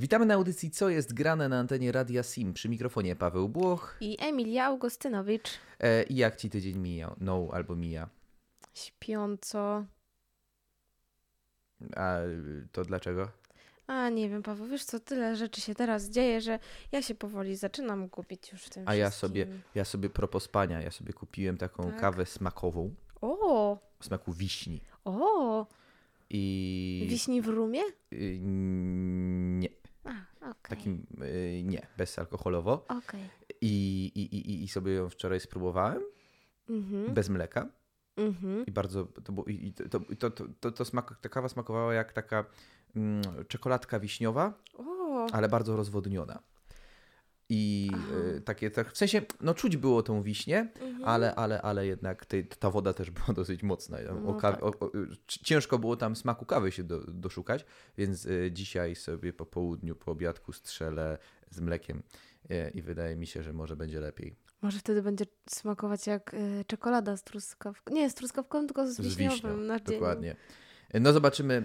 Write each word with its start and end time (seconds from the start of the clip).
Witamy 0.00 0.26
na 0.26 0.34
audycji 0.34 0.70
Co 0.70 0.88
jest 0.88 1.14
grane 1.14 1.48
na 1.48 1.58
antenie 1.58 1.92
Radia 1.92 2.22
Sim. 2.22 2.52
Przy 2.54 2.68
mikrofonie 2.68 3.16
Paweł 3.16 3.48
Błoch. 3.48 3.96
I 4.00 4.16
Emilia 4.20 4.64
Augustynowicz. 4.66 5.48
E, 5.80 6.02
I 6.02 6.16
jak 6.16 6.36
ci 6.36 6.50
tydzień 6.50 6.78
mija? 6.78 7.14
No 7.20 7.48
albo 7.52 7.76
mija. 7.76 8.08
Śpiąco. 8.74 9.84
A 11.96 12.16
to 12.72 12.82
dlaczego? 12.84 13.28
A 13.86 14.08
nie 14.08 14.28
wiem, 14.28 14.42
Paweł, 14.42 14.66
wiesz 14.66 14.84
co, 14.84 15.00
tyle 15.00 15.36
rzeczy 15.36 15.60
się 15.60 15.74
teraz 15.74 16.10
dzieje, 16.10 16.40
że 16.40 16.58
ja 16.92 17.02
się 17.02 17.14
powoli 17.14 17.56
zaczynam 17.56 18.08
gubić 18.08 18.52
już 18.52 18.62
w 18.64 18.70
tym 18.70 18.82
A 18.88 18.94
ja 18.94 19.10
sobie, 19.10 19.46
ja 19.74 19.84
sobie 19.84 20.10
propos 20.10 20.42
spania, 20.42 20.80
ja 20.82 20.90
sobie 20.90 21.12
kupiłem 21.12 21.56
taką 21.56 21.84
Tak? 21.90 22.00
kawę 22.00 22.26
smakową, 22.26 22.94
O, 23.20 23.28
o 23.40 23.78
smaku 24.00 24.32
wiśni. 24.32 24.80
o, 25.04 25.66
I... 26.30 27.06
wiśni 27.10 27.42
w 27.42 27.48
rumie? 27.48 27.80
Y, 28.12 28.38
Nie, 28.42 29.68
A, 30.04 30.10
okej, 30.50 30.54
takim 30.68 31.06
y, 31.22 31.62
nie, 31.64 31.86
bezalkoholowo. 31.96 32.84
okej. 32.88 33.22
I, 33.60 34.04
i, 34.14 34.20
i, 34.36 34.64
I 34.64 34.68
sobie 34.68 34.92
ją 34.92 35.08
wczoraj 35.10 35.40
spróbowałem, 35.40 36.02
Mhm, 36.68 37.14
bez 37.14 37.28
mleka. 37.28 37.66
mhm. 38.16 38.66
I 38.66 38.72
bardzo, 38.72 39.04
to, 39.04 39.32
było, 39.32 39.46
i 39.46 39.72
to, 39.72 40.00
to, 40.00 40.30
to, 40.30 40.44
to, 40.60 40.70
to 40.72 40.84
smak, 40.84 41.14
ta 41.20 41.28
kawa 41.28 41.48
smakowała 41.48 41.94
jak 41.94 42.12
taka 42.12 42.44
mm, 42.96 43.22
czekoladka 43.48 44.00
wiśniowa, 44.00 44.52
O, 44.78 45.26
ale 45.32 45.48
bardzo 45.48 45.76
rozwodniona. 45.76 46.38
I 47.48 47.90
y, 48.36 48.40
takie, 48.40 48.70
tak, 48.70 48.92
w 48.92 48.96
sensie, 48.96 49.22
no 49.40 49.54
czuć 49.54 49.76
było 49.76 50.02
tą 50.02 50.22
wiśnię, 50.22 50.58
mhm. 50.80 51.04
ale, 51.04 51.34
ale, 51.34 51.62
ale 51.62 51.86
jednak 51.86 52.26
tej, 52.26 52.46
ta 52.46 52.70
woda 52.70 52.92
też 52.92 53.10
była 53.10 53.32
dosyć 53.40 53.62
mocna. 53.62 53.98
O, 53.98 54.14
No 54.14 54.34
kawie, 54.34 54.56
tak. 54.56 54.64
o, 54.64 54.68
o, 54.86 54.90
ciężko 55.26 55.78
było 55.78 55.96
tam 55.96 56.16
smaku 56.16 56.46
kawy 56.46 56.72
się 56.72 56.84
do, 56.84 57.00
doszukać, 57.00 57.64
więc 57.98 58.26
y, 58.26 58.50
dzisiaj 58.52 58.96
sobie 58.96 59.32
po 59.32 59.46
południu, 59.46 59.96
po 59.96 60.10
obiadku 60.10 60.52
strzelę 60.52 61.18
z 61.50 61.60
mlekiem 61.60 62.02
y, 62.50 62.70
i 62.74 62.82
wydaje 62.82 63.16
mi 63.16 63.26
się, 63.26 63.42
że 63.42 63.52
może 63.52 63.76
będzie 63.76 64.00
lepiej. 64.00 64.36
Może 64.62 64.78
wtedy 64.78 65.02
będzie 65.02 65.24
smakować 65.48 66.06
jak 66.06 66.34
y, 66.34 66.64
czekolada 66.66 67.16
z 67.16 67.24
truskawką. 67.24 67.94
Nie, 67.94 68.10
z 68.10 68.14
truskawką, 68.14 68.66
tylko 68.66 68.86
z 68.86 68.90
Z 68.96 69.00
wiśniowym 69.00 69.30
wiśnią, 69.34 69.56
nadzieniem. 69.56 70.00
dokładnie. 70.00 70.36
No 71.00 71.12
zobaczymy, 71.12 71.62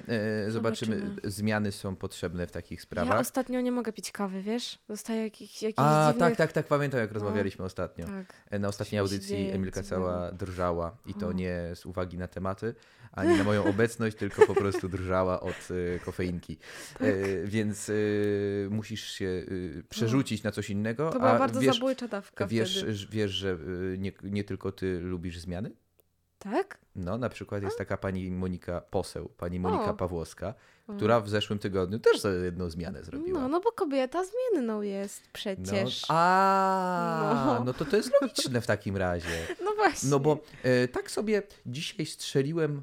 e, 0.48 0.52
zobaczymy. 0.52 1.00
Zobaczymy. 1.00 1.32
Zmiany 1.32 1.72
są 1.72 1.96
potrzebne 1.96 2.48
w 2.48 2.52
takich 2.52 2.80
Ja 2.80 2.84
sprawach. 2.84 3.20
ostatnio 3.20 3.62
nie 3.62 3.72
mogę 3.72 3.94
pić 3.94 4.12
kawy, 4.12 4.42
wiesz? 4.42 4.80
Dostaję 4.88 5.24
jakichś, 5.24 5.62
jakichś 5.62 5.80
A, 5.80 6.08
dziwnych... 6.14 6.20
tak, 6.30 6.36
tak, 6.38 6.52
tak, 6.52 6.68
pamiętam 6.68 7.00
jak 7.00 7.10
No. 7.10 7.14
rozmawialiśmy 7.14 7.66
ostatnio. 7.66 8.06
tak. 8.06 8.34
E, 8.50 8.60
Na 8.60 8.68
ostatniej 8.68 9.00
audycji 9.00 9.50
Emilka 9.52 9.84
cała 9.84 10.32
drżała 10.32 10.98
i 11.06 11.14
to 11.14 11.34
nie 11.34 11.72
z 11.76 11.86
uwagi 11.86 12.18
na 12.18 12.28
tematy, 12.28 12.76
ani 13.12 13.38
na 13.38 13.44
moją 13.52 13.64
obecność, 13.66 14.18
tylko 14.18 14.46
po 14.46 14.56
prostu 14.56 14.90
drżała 14.90 15.40
od 15.40 15.68
e, 15.96 16.00
kofeinki. 16.00 16.58
Tak. 17.00 17.08
Więc 17.46 17.92
musisz 18.70 19.12
się 19.12 19.46
przerzucić 19.90 20.44
na 20.44 20.52
coś 20.52 20.70
innego. 20.70 21.10
To 21.12 21.20
była 21.20 21.40
bardzo 21.40 21.60
wiesz, 21.60 21.76
zabójcza 21.76 22.08
dawka 22.08 22.48
wiesz, 22.48 22.78
wtedy. 22.78 22.98
wiesz, 23.12 23.32
że 23.32 23.58
nie, 23.98 24.12
nie 24.24 24.44
tylko 24.44 24.72
ty 24.72 25.00
lubisz 25.00 25.40
zmiany? 25.40 25.72
Tak? 26.40 26.78
No, 26.96 27.18
na 27.18 27.30
przykład 27.30 27.64
jest 27.64 27.78
taka 27.78 27.98
pani 27.98 28.32
Monika 28.32 28.82
Poseł, 28.82 29.30
pani 29.38 29.60
Monika 29.60 29.92
O. 29.92 29.94
Pawłowska, 29.94 30.54
która 30.98 31.20
w 31.22 31.30
zeszłym 31.30 31.60
tygodniu 31.60 32.00
też 32.00 32.22
jedną 32.44 32.70
zmianę 32.70 33.04
zrobiła. 33.04 33.42
No, 33.42 33.48
no 33.48 33.60
bo 33.62 33.72
kobieta 33.72 34.22
zmienną 34.24 34.82
jest 34.82 35.22
No, 35.24 35.30
przecież. 35.34 36.06
A, 36.10 37.56
No. 37.60 37.64
no 37.66 37.74
to 37.74 37.86
to 37.86 37.98
jest 37.98 38.12
logiczne 38.22 38.62
w 38.62 38.68
takim 38.68 38.98
razie. 38.98 39.48
No 39.66 39.76
właśnie. 39.76 40.10
No 40.10 40.20
bo 40.20 40.40
e, 40.64 40.88
tak 40.88 41.12
sobie 41.12 41.44
dzisiaj 41.66 42.06
strzeliłem 42.06 42.82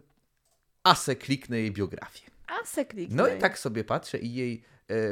asę 0.84 1.16
kliknę 1.16 1.58
jej 1.60 1.70
biografię. 1.72 2.30
A 2.46 2.66
se 2.66 2.84
kliknij. 2.84 3.16
No 3.16 3.28
i 3.28 3.38
tak 3.38 3.58
sobie 3.58 3.84
patrzę 3.84 4.18
i 4.18 4.34
jej 4.34 4.62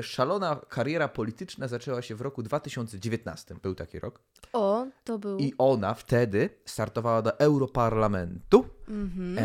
szalona 0.03 0.61
kariera 0.69 1.09
polityczna 1.09 1.69
zaczęła 1.69 2.03
się 2.03 2.15
w 2.15 2.21
roku 2.21 2.43
2019. 2.43 3.55
Był 3.63 3.75
taki 3.75 4.01
rok. 4.01 4.21
O, 4.53 4.87
to 5.05 5.19
był. 5.19 5.39
I 5.39 5.53
ona 5.59 5.95
wtedy 5.95 6.51
startowała 6.65 7.23
do 7.23 7.39
Europarlamentu 7.41 8.65
Mhm. 8.89 9.39
e, 9.39 9.43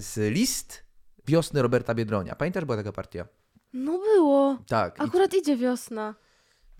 z 0.00 0.32
list 0.34 0.84
wiosny 1.26 1.62
Roberta 1.62 1.94
Biedronia. 1.94 2.34
Pamiętasz, 2.36 2.64
była 2.64 2.76
taka 2.76 2.92
partia? 2.92 3.26
No 3.72 3.98
było. 3.98 4.58
Tak. 4.68 4.98
i- 4.98 5.02
Akurat 5.02 5.34
idzie 5.34 5.56
wiosna. 5.56 6.14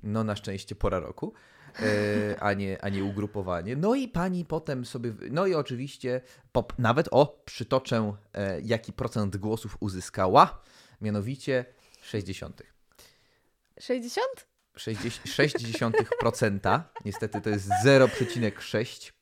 No 0.02 0.24
na 0.24 0.36
szczęście 0.36 0.74
pora 0.74 1.00
roku, 1.00 1.32
e, 1.80 2.42
a, 2.42 2.52
nie, 2.52 2.84
a 2.84 2.88
nie 2.88 3.04
ugrupowanie. 3.04 3.76
No 3.76 3.94
i 3.94 4.08
pani 4.08 4.44
potem 4.44 4.84
sobie, 4.84 5.12
no 5.30 5.46
i 5.46 5.54
oczywiście 5.54 6.20
pop, 6.52 6.72
nawet 6.78 7.08
o, 7.10 7.42
przytoczę 7.44 8.12
e, 8.34 8.60
jaki 8.60 8.92
procent 8.92 9.36
głosów 9.36 9.76
uzyskała, 9.80 10.62
mianowicie 11.00 11.64
60. 12.02 12.62
60? 13.82 14.26
0,6%, 14.78 16.80
niestety 17.04 17.40
to 17.40 17.50
jest 17.50 17.68
0,6. 17.86 19.12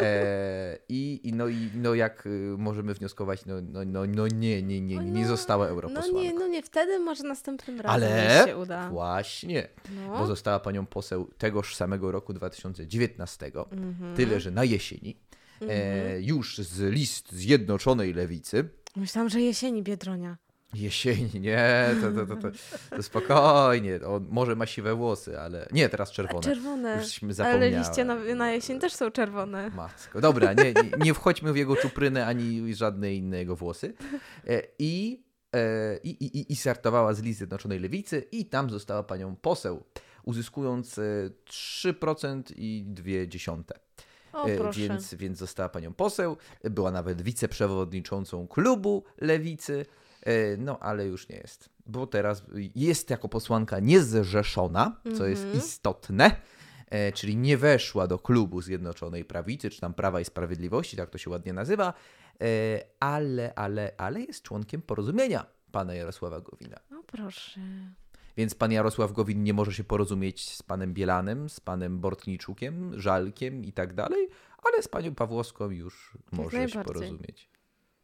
E, 0.00 0.78
i, 0.88 1.20
I 1.28 1.32
no 1.32 1.48
i 1.48 1.70
no 1.74 1.94
jak 1.94 2.26
y, 2.26 2.54
możemy 2.58 2.94
wnioskować, 2.94 3.46
no, 3.46 3.54
no, 3.62 3.84
no, 3.84 4.06
no 4.06 4.26
nie, 4.28 4.62
nie, 4.62 4.80
nie, 4.80 4.96
nie 4.96 5.22
No, 5.22 5.28
została 5.28 5.64
No 5.64 5.70
europosłanką. 5.70 6.20
nie, 6.20 6.34
no 6.34 6.46
nie, 6.48 6.62
wtedy 6.62 6.98
może 6.98 7.24
następnym 7.24 7.80
razem 7.80 8.12
Ale 8.12 8.44
się 8.46 8.56
uda. 8.56 8.90
właśnie, 8.90 9.68
No. 9.90 10.18
bo 10.18 10.26
została 10.26 10.60
panią 10.60 10.86
poseł 10.86 11.30
tegoż 11.38 11.76
samego 11.76 12.12
roku 12.12 12.32
2019. 12.32 13.46
Mhm. 13.70 14.16
Tyle, 14.16 14.40
że 14.40 14.50
na 14.50 14.64
jesieni 14.64 15.20
e, 15.68 16.20
już 16.20 16.58
z 16.58 16.92
list 16.92 17.32
Zjednoczonej 17.32 18.14
Lewicy. 18.14 18.68
Myślałam, 18.96 19.28
że 19.28 19.40
jesieni 19.40 19.82
Biedronia. 19.82 20.36
Jesieni, 20.74 21.40
nie, 21.40 21.90
to, 22.00 22.26
to, 22.26 22.36
to, 22.36 22.50
to, 22.96 23.02
spokojnie. 23.02 24.00
On 24.06 24.26
może 24.30 24.56
ma 24.56 24.66
siwe 24.66 24.94
włosy, 24.94 25.40
ale 25.40 25.68
nie, 25.72 25.88
teraz 25.88 26.10
czerwone. 26.10 26.42
Czerwone. 26.42 27.02
Ale 27.44 27.70
liście 27.70 28.04
na, 28.04 28.14
na 28.14 28.52
jesień 28.52 28.80
też 28.80 28.94
są 28.94 29.10
czerwone. 29.10 29.70
Matko. 29.70 30.20
Dobra, 30.20 30.52
nie, 30.52 30.74
nie, 31.04 31.14
wchodźmy 31.14 31.52
w 31.52 31.56
jego 31.56 31.76
czuprynę 31.76 32.26
ani 32.26 32.74
żadne 32.74 33.14
inne 33.14 33.38
jego 33.38 33.56
włosy. 33.56 33.94
E, 34.46 34.62
I, 34.78 35.24
e, 35.54 35.96
i, 35.96 36.10
i, 36.10 36.52
I 36.52 36.56
startowała 36.56 37.14
z 37.14 37.22
list 37.22 37.38
Zjednoczonej 37.38 37.78
Lewicy 37.78 38.20
i 38.32 38.46
tam 38.46 38.70
została 38.70 39.02
panią 39.02 39.36
poseł, 39.36 39.84
uzyskując 40.22 40.98
e, 40.98 41.02
3% 41.50 42.42
i 42.56 42.84
2 42.86 43.10
O, 44.32 44.48
E, 44.48 44.58
proszę. 44.58 44.80
Więc, 44.80 45.14
więc 45.14 45.38
została 45.38 45.68
panią 45.68 45.94
poseł, 45.94 46.36
była 46.64 46.90
nawet 46.90 47.22
wiceprzewodniczącą 47.22 48.48
klubu 48.48 49.04
lewicy, 49.20 49.86
e, 49.86 50.07
no 50.58 50.78
ale 50.78 51.06
już 51.06 51.28
nie 51.28 51.36
jest, 51.36 51.68
bo 51.86 52.06
teraz 52.06 52.42
jest 52.74 53.10
jako 53.10 53.28
posłanka 53.28 53.80
niezrzeszona, 53.80 55.00
co 55.16 55.26
jest 55.26 55.42
Mhm. 55.42 55.58
istotne, 55.64 56.36
e, 56.90 57.12
czyli 57.12 57.36
nie 57.36 57.56
weszła 57.56 58.06
do 58.06 58.18
klubu 58.18 58.60
Zjednoczonej 58.62 59.24
Prawicy, 59.24 59.70
czy 59.70 59.80
tam 59.80 59.94
Prawa 59.94 60.20
i 60.20 60.24
Sprawiedliwości, 60.24 60.96
tak 60.96 61.10
to 61.10 61.18
się 61.18 61.30
ładnie 61.30 61.52
nazywa, 61.52 61.94
e, 62.40 62.44
ale, 63.00 63.54
ale, 63.54 63.92
ale 63.96 64.20
jest 64.20 64.42
członkiem 64.42 64.82
porozumienia 64.82 65.46
pana 65.72 65.94
Jarosława 65.94 66.40
Gowina. 66.40 66.80
O, 67.00 67.02
proszę. 67.06 67.60
Więc 68.36 68.54
pan 68.54 68.72
Jarosław 68.72 69.12
Gowin 69.12 69.42
nie 69.42 69.54
może 69.54 69.72
się 69.72 69.84
porozumieć 69.84 70.54
z 70.54 70.62
panem 70.62 70.94
Bielanem, 70.94 71.48
z 71.48 71.60
panem 71.60 72.00
Bortniczukiem, 72.00 73.00
Żalkiem 73.00 73.64
i 73.64 73.72
tak 73.72 73.94
dalej, 73.94 74.28
ale 74.64 74.82
z 74.82 74.88
panią 74.88 75.14
Pawłowską 75.14 75.70
już 75.70 76.18
może 76.32 76.68
się 76.68 76.82
porozumieć. 76.84 77.50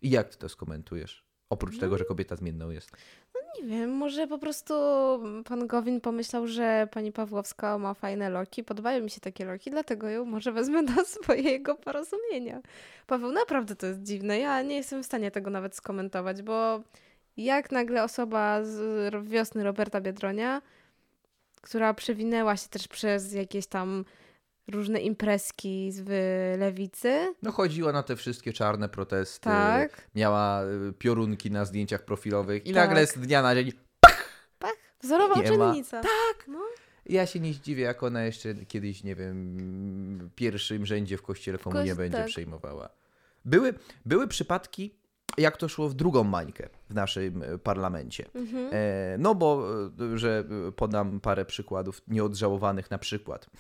I 0.03 0.11
jak 0.11 0.29
ty 0.29 0.39
to 0.39 0.49
skomentujesz? 0.49 1.24
Oprócz 1.51 1.75
No. 1.75 1.81
tego, 1.81 1.99
że 1.99 2.05
kobieta 2.05 2.37
zmienną 2.37 2.71
jest. 2.71 2.91
Nie 3.63 3.69
wiem, 3.69 3.91
może 3.91 4.27
po 4.27 4.39
prostu 4.39 4.75
pan 5.45 5.67
Gowin 5.67 6.01
pomyślał, 6.01 6.47
że 6.47 6.89
pani 6.93 7.13
Pawłowska 7.13 7.79
ma 7.79 7.95
fajne 7.95 8.31
loki, 8.31 8.65
podobają 8.65 9.03
mi 9.05 9.11
się 9.11 9.21
takie 9.21 9.45
loki, 9.45 9.71
dlatego 9.71 10.09
ją 10.09 10.25
może 10.25 10.53
wezmę 10.53 10.83
do 10.85 11.05
swojego 11.23 11.75
porozumienia. 11.75 12.61
Paweł, 13.07 13.33
naprawdę 13.33 13.77
to 13.77 13.87
jest 13.87 14.03
dziwne. 14.03 14.39
Ja 14.39 14.63
nie 14.63 14.77
jestem 14.77 15.03
w 15.03 15.07
stanie 15.07 15.31
tego 15.31 15.51
nawet 15.51 15.77
skomentować, 15.77 16.43
bo 16.43 16.81
jak 17.37 17.73
nagle 17.73 18.05
osoba 18.05 18.65
z 18.65 19.15
wiosny 19.29 19.65
Roberta 19.65 20.01
Biedronia, 20.01 20.63
która 21.61 21.95
przewinęła 21.95 22.57
się 22.57 22.69
też 22.69 22.89
przez 22.89 23.33
jakieś 23.33 23.67
tam 23.67 24.05
różne 24.69 25.01
imprezki 25.01 25.93
z 25.93 26.09
lewicy, 26.61 27.35
No 27.43 27.53
chodziła 27.53 27.93
na 27.93 28.03
te 28.03 28.17
wszystkie 28.17 28.53
czarne 28.53 28.89
protesty, 28.89 29.45
tak, 29.45 30.09
miała 30.15 30.63
y, 30.65 30.93
piorunki 30.99 31.51
na 31.51 31.65
zdjęciach 31.65 32.05
profilowych 32.05 32.67
i 32.67 32.73
Tak. 32.73 32.89
nagle 32.89 33.07
z 33.07 33.13
dnia 33.19 33.43
na 33.43 33.55
dzień 33.55 33.73
wzorowa 35.01 35.35
Nie 35.35 35.43
ma. 35.59 35.65
uczennica. 35.69 36.01
Tak! 36.03 36.45
No. 36.49 36.61
Ja 37.07 37.27
się 37.27 37.41
nie 37.41 37.53
zdziwię, 37.55 37.83
jak 37.83 38.03
ona 38.03 38.25
jeszcze 38.25 38.55
kiedyś, 38.55 39.05
nie 39.05 39.15
wiem, 39.15 39.57
w 40.19 40.35
pierwszym 40.35 40.87
rzędzie 40.87 41.17
w 41.19 41.23
kościele 41.23 41.59
komunię 41.59 41.85
kości- 41.93 41.97
będzie 41.97 42.19
tak. 42.19 42.27
przejmowała. 42.27 42.89
Były, 43.45 43.75
były 44.07 44.29
przypadki, 44.29 44.95
jak 45.39 45.57
to 45.57 45.69
szło 45.69 45.89
w 45.89 45.95
drugą 45.95 46.25
mańkę 46.25 46.69
w 46.91 46.95
naszym 46.95 47.43
e, 47.43 47.59
parlamencie. 47.59 48.25
Mhm. 48.35 48.69
E, 48.73 49.17
no 49.19 49.35
bo, 49.35 49.69
e, 50.15 50.19
że 50.19 50.45
podam 50.77 51.21
parę 51.21 51.45
przykładów 51.45 52.03
nieodżałowanych 52.09 52.91
na 52.91 52.99
przykład. 52.99 53.51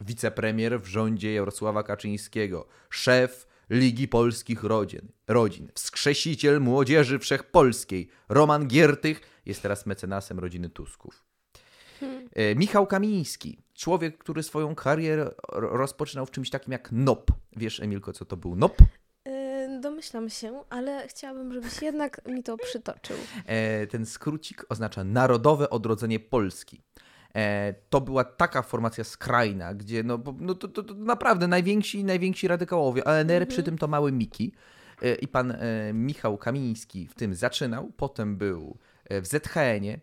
Wicepremier 0.00 0.80
w 0.80 0.86
rządzie 0.86 1.34
Jarosława 1.34 1.82
Kaczyńskiego, 1.82 2.66
szef 2.90 3.46
Ligi 3.70 4.08
Polskich 4.08 4.64
Rodzin, 4.64 5.00
rodzin 5.28 5.68
wskrzesiciel 5.74 6.60
młodzieży 6.60 7.18
wszechpolskiej, 7.18 8.08
Roman 8.28 8.66
Giertych 8.68 9.20
jest 9.46 9.62
teraz 9.62 9.86
mecenasem 9.86 10.38
rodziny 10.38 10.70
Tusków. 10.70 11.24
E, 12.34 12.54
Michał 12.54 12.86
Kamiński, 12.86 13.62
człowiek, 13.74 14.18
który 14.18 14.42
swoją 14.42 14.74
karierę 14.74 15.30
ro- 15.52 15.76
rozpoczynał 15.76 16.26
w 16.26 16.30
czymś 16.30 16.50
takim 16.50 16.72
jak 16.72 16.92
NOP. 16.92 17.30
Wiesz, 17.56 17.80
Emilko, 17.80 18.12
co 18.12 18.24
to 18.24 18.36
był 18.36 18.56
NOP? 18.56 18.76
Yy, 19.26 19.80
domyślam 19.80 20.30
się, 20.30 20.64
ale 20.70 21.08
chciałabym, 21.08 21.52
żebyś 21.52 21.82
jednak 21.82 22.26
mi 22.26 22.42
to 22.42 22.56
przytoczył. 22.56 23.16
E, 23.46 23.86
ten 23.86 24.06
skrócik 24.06 24.64
oznacza 24.68 25.04
Narodowe 25.04 25.70
Odrodzenie 25.70 26.20
Polski. 26.20 26.82
E, 27.34 27.74
to 27.90 28.00
była 28.00 28.24
taka 28.24 28.62
formacja 28.62 29.04
skrajna, 29.04 29.74
gdzie 29.74 30.02
no, 30.02 30.18
no 30.40 30.54
to, 30.54 30.68
to, 30.68 30.82
to 30.82 30.94
naprawdę 30.94 31.48
najwięksi, 31.48 32.04
najwięksi 32.04 32.48
radykałowie, 32.48 33.08
a 33.08 33.12
NR 33.12 33.48
przy 33.48 33.62
tym 33.62 33.78
to 33.78 33.88
mały 33.88 34.12
Miki. 34.12 34.52
E, 35.02 35.14
I 35.14 35.28
pan 35.28 35.50
e, 35.50 35.92
Michał 35.92 36.38
Kamiński 36.38 37.06
w 37.06 37.14
tym 37.14 37.34
zaczynał, 37.34 37.92
potem 37.96 38.36
był 38.36 38.78
w 39.10 39.26
ZHN-ie. 39.26 40.00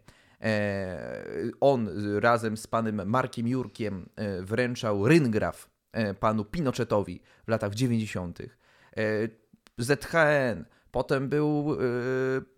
On 1.60 1.90
razem 2.20 2.58
z 2.58 2.68
panem 2.68 3.10
Markiem 3.10 3.48
Jurkiem 3.48 4.10
wręczał 4.42 5.08
ryngraf 5.08 5.70
panu 6.20 6.46
Pinochetowi 6.46 7.22
w 7.46 7.48
latach 7.48 7.74
90. 7.76 8.40
E, 8.42 8.46
ZHN, 9.78 10.66
potem 10.92 11.30
był 11.30 11.78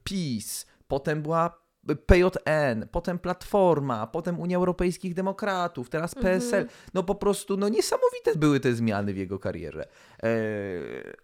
PiS, 0.04 0.66
potem 0.88 1.22
była 1.22 1.67
PJN, 1.96 2.88
potem 2.92 3.20
Platforma, 3.20 4.08
potem 4.08 4.40
Unia 4.40 4.58
Europejskich 4.58 5.14
Demokratów, 5.14 5.90
teraz 5.90 6.16
PSL. 6.16 6.68
No 6.94 7.04
po 7.04 7.16
prostu, 7.16 7.58
no 7.58 7.70
niesamowite 7.70 8.36
były 8.36 8.60
te 8.60 8.74
zmiany 8.74 9.14
w 9.14 9.18
jego 9.18 9.40
karierze. 9.40 9.88
E, 10.24 10.28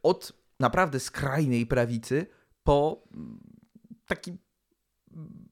od 0.04 0.34
naprawdę 0.60 1.00
skrajnej 1.00 1.66
prawicy 1.66 2.26
po 2.64 3.04
mm, 3.14 3.40
taki 4.08 4.38
mm, 5.12 5.50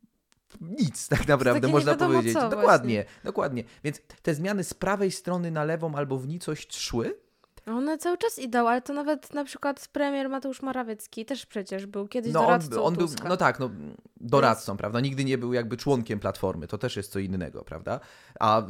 nic 0.61 1.07
tak 1.07 1.27
naprawdę 1.27 1.67
można 1.67 1.95
powiedzieć. 1.95 2.33
dokładnie, 2.33 3.05
dokładnie. 3.23 3.63
Więc 3.83 4.01
te 4.21 4.35
zmiany 4.35 4.63
z 4.63 4.73
prawej 4.73 5.11
strony 5.11 5.51
na 5.51 5.63
lewą 5.63 5.95
albo 5.95 6.17
w 6.17 6.27
nicość 6.27 6.79
szły, 6.79 7.20
One 7.65 7.97
cały 7.97 8.17
czas 8.17 8.39
idą, 8.39 8.69
ale 8.69 8.81
to 8.81 8.93
nawet 8.93 9.33
na 9.33 9.43
przykład 9.43 9.87
premier 9.87 10.29
Mateusz 10.29 10.61
Morawiecki 10.61 11.25
też 11.25 11.45
przecież 11.45 11.85
był 11.85 12.07
kiedyś 12.07 12.33
No 12.33 12.39
on, 12.39 12.45
doradcą 12.45 12.83
on 12.83 12.95
był, 12.95 13.07
Tuska. 13.07 13.29
no 13.29 13.37
tak, 13.37 13.59
no 13.59 13.69
doradcą, 14.17 14.77
prawda? 14.77 14.99
Nigdy 14.99 15.25
nie 15.25 15.37
był 15.37 15.53
jakby 15.53 15.77
członkiem 15.77 16.19
Platformy, 16.19 16.67
to 16.67 16.77
też 16.77 16.95
jest 16.95 17.11
co 17.11 17.19
innego, 17.19 17.63
prawda? 17.63 17.99
A 18.39 18.61
y, 18.61 18.63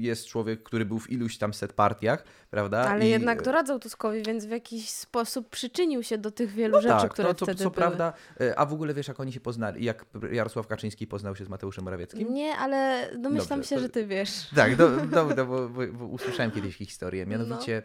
jest 0.00 0.26
człowiek, 0.26 0.62
który 0.62 0.84
był 0.84 0.98
w 0.98 1.10
iluś 1.10 1.38
tam 1.38 1.54
set 1.54 1.72
partiach, 1.72 2.24
prawda? 2.50 2.78
Ale 2.90 3.06
I, 3.06 3.10
jednak 3.10 3.42
doradzał 3.42 3.78
Tuskowi, 3.78 4.22
więc 4.22 4.44
w 4.44 4.50
jakiś 4.50 4.90
sposób 4.90 5.48
przyczynił 5.48 6.02
się 6.02 6.18
do 6.18 6.30
tych 6.30 6.50
wielu 6.50 6.74
no 6.74 6.82
rzeczy, 6.82 6.94
tak, 7.02 7.12
które 7.12 7.28
no 7.28 7.34
to 7.34 7.46
wtedy 7.46 7.58
co 7.58 7.70
były. 7.70 7.74
prawda, 7.74 8.12
y, 8.40 8.56
a 8.56 8.66
w 8.66 8.72
ogóle 8.72 8.94
wiesz, 8.94 9.08
jak 9.08 9.20
oni 9.20 9.32
się 9.32 9.40
poznali, 9.40 9.84
jak 9.84 10.04
Jarosław 10.32 10.66
Kaczyński 10.66 11.06
poznał 11.06 11.36
się 11.36 11.44
z 11.44 11.48
Mateuszem 11.48 11.84
Morawieckim? 11.84 12.34
Nie, 12.34 12.56
ale 12.56 13.08
domyślam 13.18 13.58
Dobrze, 13.58 13.68
się, 13.68 13.76
to- 13.76 13.82
że 13.82 13.88
ty 13.88 14.06
wiesz. 14.06 14.50
Tak, 14.56 14.76
do, 14.76 14.90
do, 14.96 15.24
do, 15.24 15.46
bo, 15.46 15.68
bo, 15.68 15.86
bo 15.92 16.06
usłyszałem 16.06 16.50
kiedyś 16.50 16.76
historię. 16.76 17.26
No. 17.26 17.30
Mianowicie 17.30 17.76
e, 17.78 17.82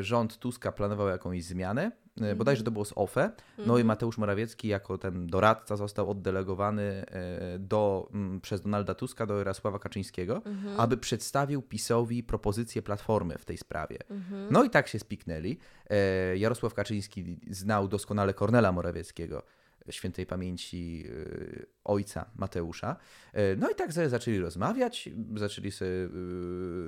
rząd 0.00 0.38
Tuska 0.38 0.72
planował 0.72 1.08
jakąś 1.08 1.44
zmianę, 1.44 1.92
e, 2.20 2.34
bodajże 2.34 2.62
to 2.64 2.70
było 2.70 2.84
z 2.84 2.92
OFE, 2.96 3.30
no 3.58 3.64
i 3.64 3.68
Mhm. 3.68 3.86
Mateusz 3.86 4.18
Morawiecki 4.18 4.68
jako 4.68 4.98
ten 4.98 5.26
doradca 5.26 5.76
został 5.76 6.10
oddelegowany 6.10 6.82
e, 6.82 7.58
do, 7.58 8.08
przez 8.42 8.60
Donalda 8.60 8.94
Tuska 8.94 9.26
do 9.26 9.38
Jarosława 9.38 9.78
Kaczyńskiego, 9.78 10.42
Mhm. 10.44 10.80
aby 10.80 10.96
przedstawił 10.96 11.62
PiSowi 11.62 12.22
propozycję 12.22 12.82
Platformy 12.82 13.38
w 13.38 13.44
tej 13.44 13.58
sprawie. 13.58 13.98
Mhm. 14.10 14.46
No 14.50 14.64
i 14.64 14.70
tak 14.70 14.88
się 14.88 14.98
spiknęli. 14.98 15.58
E, 15.90 16.36
Jarosław 16.36 16.74
Kaczyński 16.74 17.38
znał 17.50 17.88
doskonale 17.88 18.34
Kornela 18.34 18.72
Morawieckiego, 18.72 19.42
świętej 19.90 20.26
pamięci 20.26 21.04
e, 21.06 21.66
ojca 21.84 22.30
Mateusza. 22.36 22.96
E, 23.32 23.56
No 23.56 23.70
i 23.70 23.74
tak 23.74 23.92
sobie 23.92 24.08
zaczęli 24.08 24.38
rozmawiać, 24.38 25.08
zaczęli 25.36 25.70
sobie 25.70 25.90
e, 25.90 26.08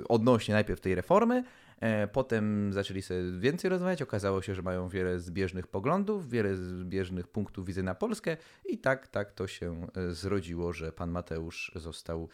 odnośnie 0.09 0.55
najpierw 0.55 0.81
tej 0.81 0.95
reformy, 0.95 1.35
e, 1.37 1.45
potem 2.13 2.73
zaczęli 2.73 3.03
sobie 3.03 3.21
więcej 3.39 3.71
rozmawiać. 3.71 4.03
Okazało 4.03 4.43
się, 4.43 4.55
że 4.55 4.63
mają 4.63 4.89
wiele 4.89 5.21
zbieżnych 5.21 5.67
poglądów, 5.67 6.31
wiele 6.31 6.57
zbieżnych 6.57 7.29
punktów 7.29 7.67
widzenia 7.67 7.85
na 7.85 7.95
Polskę 7.95 8.37
i 8.65 8.79
tak, 8.79 9.09
tak 9.09 9.33
to 9.33 9.47
się 9.47 9.87
e, 9.97 10.15
zrodziło, 10.15 10.73
że 10.73 10.93
pan 10.93 11.11
Mateusz 11.11 11.73
został 11.75 12.29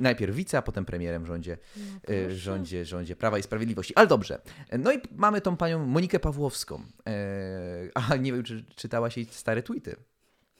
najpierw 0.00 0.36
wice, 0.36 0.58
a 0.58 0.62
potem 0.62 0.84
premierem 0.84 1.24
w 1.24 1.26
rządzie, 1.26 1.58
No 1.76 1.82
e, 2.14 2.20
proszę. 2.22 2.36
rządzie, 2.36 2.84
rządzie 2.84 3.16
Prawa 3.16 3.38
i 3.38 3.42
Sprawiedliwości. 3.42 3.94
Ale 3.96 4.06
dobrze. 4.06 4.40
No 4.78 4.92
i 4.92 4.98
mamy 5.12 5.40
tą 5.40 5.56
panią 5.56 5.86
Monikę 5.86 6.20
Pawłowską. 6.20 6.82
E, 7.06 7.88
a 7.94 8.16
nie 8.16 8.32
wiem, 8.32 8.42
czy 8.42 8.64
czytałaś 8.76 9.16
jej 9.16 9.26
stare 9.26 9.62
tweety. 9.62 9.96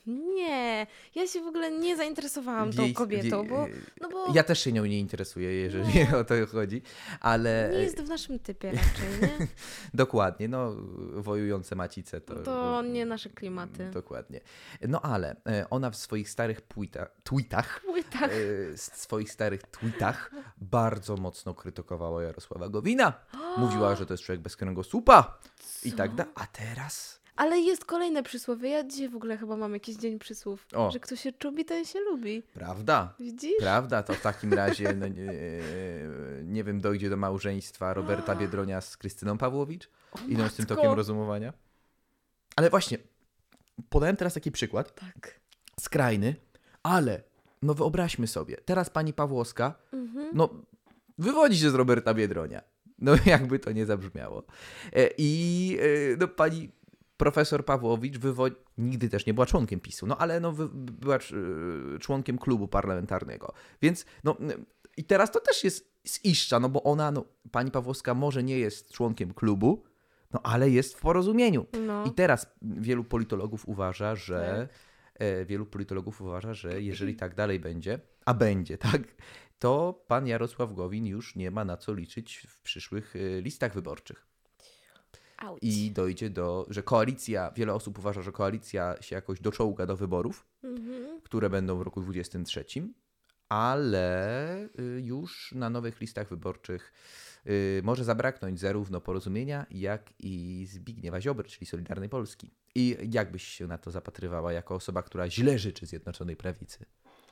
Nie, 0.07 0.87
ja 1.15 1.27
się 1.27 1.41
w 1.41 1.47
ogóle 1.47 1.71
nie 1.71 1.97
zainteresowałam 1.97 2.73
tą 2.73 2.93
kobietą, 2.93 3.47
bo, 3.49 3.67
no 4.01 4.09
bo 4.09 4.35
Ja 4.35 4.43
też 4.43 4.61
się 4.61 4.73
nią 4.73 4.85
nie 4.85 4.99
interesuję, 4.99 5.53
jeżeli 5.53 6.03
o 6.21 6.25
to 6.25 6.35
chodzi, 6.53 6.83
ale 7.21 7.71
nie 7.73 7.79
jest 7.79 8.01
w 8.01 8.09
naszym 8.09 8.39
typie 8.39 8.71
raczej, 8.71 9.09
nie? 9.23 9.47
dokładnie, 9.95 10.49
no 10.49 10.77
wojujące 11.15 11.77
macice 11.77 12.21
to... 12.21 12.35
To 12.35 12.83
nie 12.83 13.07
nasze 13.07 13.31
klimaty. 13.31 13.91
Dokładnie. 13.91 14.41
No 14.89 15.01
ale 15.01 15.37
e, 15.47 15.71
ona 15.71 15.91
w 15.91 15.97
swoich 15.97 16.31
starych 16.31 16.61
tweeta, 16.61 17.07
tweetach, 17.25 17.81
Płytach. 17.81 18.31
e, 18.73 18.77
swoich 18.77 19.33
starych 19.33 19.63
tweetach 19.63 20.31
bardzo 20.57 21.17
mocno 21.17 21.55
krytykowała 21.55 22.23
Jarosława 22.23 22.69
Gowina. 22.69 23.13
Mówiła, 23.59 23.97
że 23.97 24.07
to 24.07 24.15
jest 24.15 24.25
człowiek 24.25 24.41
bez 24.41 24.57
kręgosłupa 24.57 25.39
i 25.85 25.93
tak 25.93 26.15
dalej. 26.15 26.33
A 26.37 26.47
teraz... 26.47 27.20
Ale 27.41 27.59
jest 27.61 27.85
kolejne 27.85 28.23
przysłowie. 28.23 28.71
Ja 28.71 28.85
dzisiaj 28.85 29.09
w 29.09 29.17
ogóle 29.17 29.37
chyba 29.37 29.57
mam 29.57 29.73
jakiś 29.75 29.97
dzień 29.97 30.19
przysłów. 30.19 30.67
O. 30.75 30.91
Że 30.91 31.01
kto 31.01 31.17
się 31.17 31.33
czubi, 31.33 31.65
ten 31.65 31.85
się 31.85 32.01
lubi. 32.01 32.43
Prawda? 32.55 33.15
Widzisz? 33.21 33.59
Prawda, 33.59 34.03
to 34.03 34.15
w 34.15 34.21
takim 34.21 34.53
razie, 34.63 34.95
no, 34.95 35.09
nie, 35.09 35.33
nie 36.45 36.65
wiem, 36.65 36.81
dojdzie 36.81 37.11
do 37.11 37.17
małżeństwa 37.17 37.95
Roberta 37.95 38.37
Biedronia 38.37 38.81
z 38.81 38.97
Krystyną 38.97 39.39
Pawłowicz? 39.39 39.91
Idą 40.29 40.49
z 40.49 40.55
tym 40.55 40.67
tokiem 40.67 40.93
rozumowania? 40.93 41.53
Ale 42.57 42.71
właśnie, 42.71 42.99
podałem 43.89 44.17
teraz 44.17 44.35
taki 44.35 44.53
przykład, 44.53 44.95
Tak. 44.95 45.41
skrajny, 45.81 46.35
ale 46.83 47.23
no 47.63 47.75
wyobraźmy 47.75 48.27
sobie, 48.27 48.57
teraz 48.65 48.91
pani 48.91 49.13
Pawłowska, 49.13 49.75
Mhm. 49.93 50.29
no 50.33 50.49
wywodzi 51.19 51.59
się 51.59 51.71
z 51.71 51.75
Roberta 51.75 52.15
Biedronia. 52.15 52.63
No 52.99 53.13
jakby 53.27 53.59
to 53.59 53.73
nie 53.73 53.87
zabrzmiało. 53.87 54.43
E, 54.93 55.09
I 55.19 55.79
e, 56.13 56.17
no 56.17 56.29
pani 56.29 56.71
profesor 57.21 57.65
Pawłowicz 57.65 58.19
wywodzi, 58.19 58.57
nigdy 58.79 59.09
też 59.09 59.27
nie 59.27 59.35
była 59.35 59.47
członkiem 59.47 59.81
PiSu, 59.81 60.07
no 60.07 60.17
ale 60.19 60.41
no 60.41 60.53
była 60.73 61.17
e, 61.17 61.99
członkiem 61.99 62.39
klubu 62.39 62.69
parlamentarnego. 62.69 63.53
Więc 63.83 64.05
no 64.25 64.37
i 64.97 65.05
teraz 65.05 65.31
to 65.31 65.41
też 65.41 65.65
jest 65.65 65.91
z 66.05 66.25
iszcza, 66.25 66.61
no 66.61 66.69
bo 66.69 66.83
ona, 66.83 67.11
no 67.11 67.25
pani 67.51 67.71
Pawłowska 67.71 68.15
może 68.15 68.43
nie 68.43 68.59
jest 68.59 68.93
członkiem 68.93 69.35
klubu, 69.35 69.85
no 70.33 70.41
ale 70.43 70.71
jest 70.71 70.95
w 70.95 71.01
porozumieniu. 71.01 71.67
No. 71.87 72.05
I 72.05 72.11
teraz 72.11 72.47
wielu 72.63 73.05
politologów 73.05 73.69
uważa, 73.69 74.15
że 74.15 74.69
e, 75.15 75.45
wielu 75.45 75.67
politologów 75.67 76.21
uważa, 76.21 76.55
że 76.55 76.83
jeżeli 76.83 77.17
tak 77.17 77.35
dalej 77.35 77.61
będzie, 77.61 78.01
a 78.25 78.35
będzie, 78.35 78.79
tak, 78.93 79.03
to 79.59 80.05
pan 80.09 80.27
Jarosław 80.27 80.75
Gowin 80.75 81.07
już 81.07 81.37
nie 81.37 81.51
ma 81.51 81.65
na 81.65 81.77
co 81.77 81.95
liczyć 81.95 82.47
w 82.49 82.63
przyszłych 82.63 83.17
e, 83.17 83.41
listach 83.41 83.75
wyborczych. 83.75 84.30
Auć. 85.41 85.59
I 85.63 85.91
dojdzie 85.91 86.31
do, 86.31 86.67
że 86.71 86.83
koalicja, 86.83 87.51
wiele 87.57 87.75
osób 87.75 87.99
uważa, 87.99 88.23
że 88.23 88.33
koalicja 88.33 88.97
się 89.03 89.17
jakoś 89.17 89.41
doczołga 89.41 89.87
do 89.87 89.97
wyborów, 89.97 90.47
Mhm. 90.65 91.21
które 91.21 91.51
będą 91.51 91.79
w 91.79 91.83
roku 91.83 92.01
23, 92.01 92.65
ale 93.49 94.69
y, 94.79 95.01
już 95.05 95.53
na 95.53 95.71
nowych 95.71 96.01
listach 96.01 96.29
wyborczych 96.29 96.93
y, 97.47 97.81
może 97.85 98.05
zabraknąć 98.05 98.61
zarówno 98.61 99.01
porozumienia, 99.01 99.67
jak 99.71 100.13
i 100.19 100.67
Zbigniewa 100.71 101.21
Ziobry, 101.21 101.49
czyli 101.49 101.67
Solidarnej 101.67 102.09
Polski. 102.09 102.51
I 102.75 102.97
jak 103.11 103.33
byś 103.33 103.43
się 103.45 103.67
na 103.67 103.79
to 103.79 103.91
zapatrywała 103.91 104.53
jako 104.53 104.75
osoba, 104.75 105.03
która 105.03 105.31
źle 105.31 105.59
życzy 105.59 105.87
Zjednoczonej 105.87 106.37
Prawicy? 106.37 106.85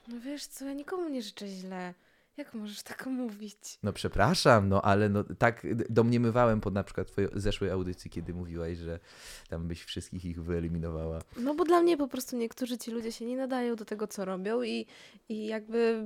No 0.09 0.21
wiesz 0.21 0.47
co, 0.47 0.65
ja 0.65 0.73
nikomu 0.73 1.09
nie 1.09 1.23
życzę 1.23 1.49
źle. 1.49 1.95
Jak 2.39 2.55
możesz 2.55 2.83
tak 2.83 3.07
mówić? 3.07 3.79
No 3.83 3.93
przepraszam, 3.93 4.69
no 4.69 4.83
ale 4.83 5.09
no, 5.09 5.25
tak 5.39 5.67
domniemywałem 5.91 6.61
po 6.61 6.71
na 6.71 6.85
przykład 6.85 7.07
twojej 7.07 7.31
zeszłej 7.35 7.71
audycji, 7.71 8.11
kiedy 8.11 8.35
mówiłaś, 8.35 8.79
że 8.79 9.01
tam 9.49 9.69
byś 9.69 9.85
wszystkich 9.85 10.25
ich 10.25 10.43
wyeliminowała. 10.43 11.19
No 11.37 11.55
bo 11.55 11.65
dla 11.65 11.83
mnie 11.83 11.97
po 11.97 12.09
prostu 12.09 12.37
niektórzy 12.37 12.79
ci 12.79 12.91
ludzie 12.91 13.13
się 13.13 13.27
nie 13.27 13.37
nadają 13.37 13.77
do 13.77 13.85
tego, 13.85 14.07
co 14.07 14.25
robią 14.25 14.63
i, 14.63 14.87
i 15.29 15.47
jakby 15.47 16.05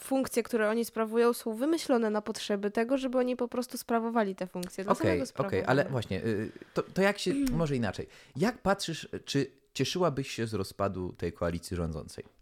funkcje, 0.00 0.42
które 0.42 0.70
oni 0.70 0.84
sprawują 0.84 1.32
są 1.32 1.54
wymyślone 1.54 2.10
na 2.10 2.22
potrzeby 2.22 2.70
tego, 2.70 2.98
żeby 2.98 3.18
oni 3.18 3.36
po 3.36 3.48
prostu 3.48 3.78
sprawowali 3.78 4.34
te 4.34 4.46
funkcje. 4.46 4.86
Okej, 4.86 5.16
okej, 5.16 5.26
sprawowania. 5.26 5.66
ale 5.66 5.84
właśnie, 5.84 6.24
y, 6.24 6.52
to, 6.74 6.82
to 6.82 7.02
jak 7.02 7.18
się, 7.18 7.34
może 7.52 7.76
inaczej. 7.76 8.06
Jak 8.36 8.58
patrzysz, 8.58 9.08
czy 9.24 9.46
cieszyłabyś 9.74 10.30
się 10.30 10.46
z 10.46 10.54
rozpadu 10.54 11.12
tej 11.12 11.32
koalicji 11.32 11.76
rządzącej? 11.76 12.39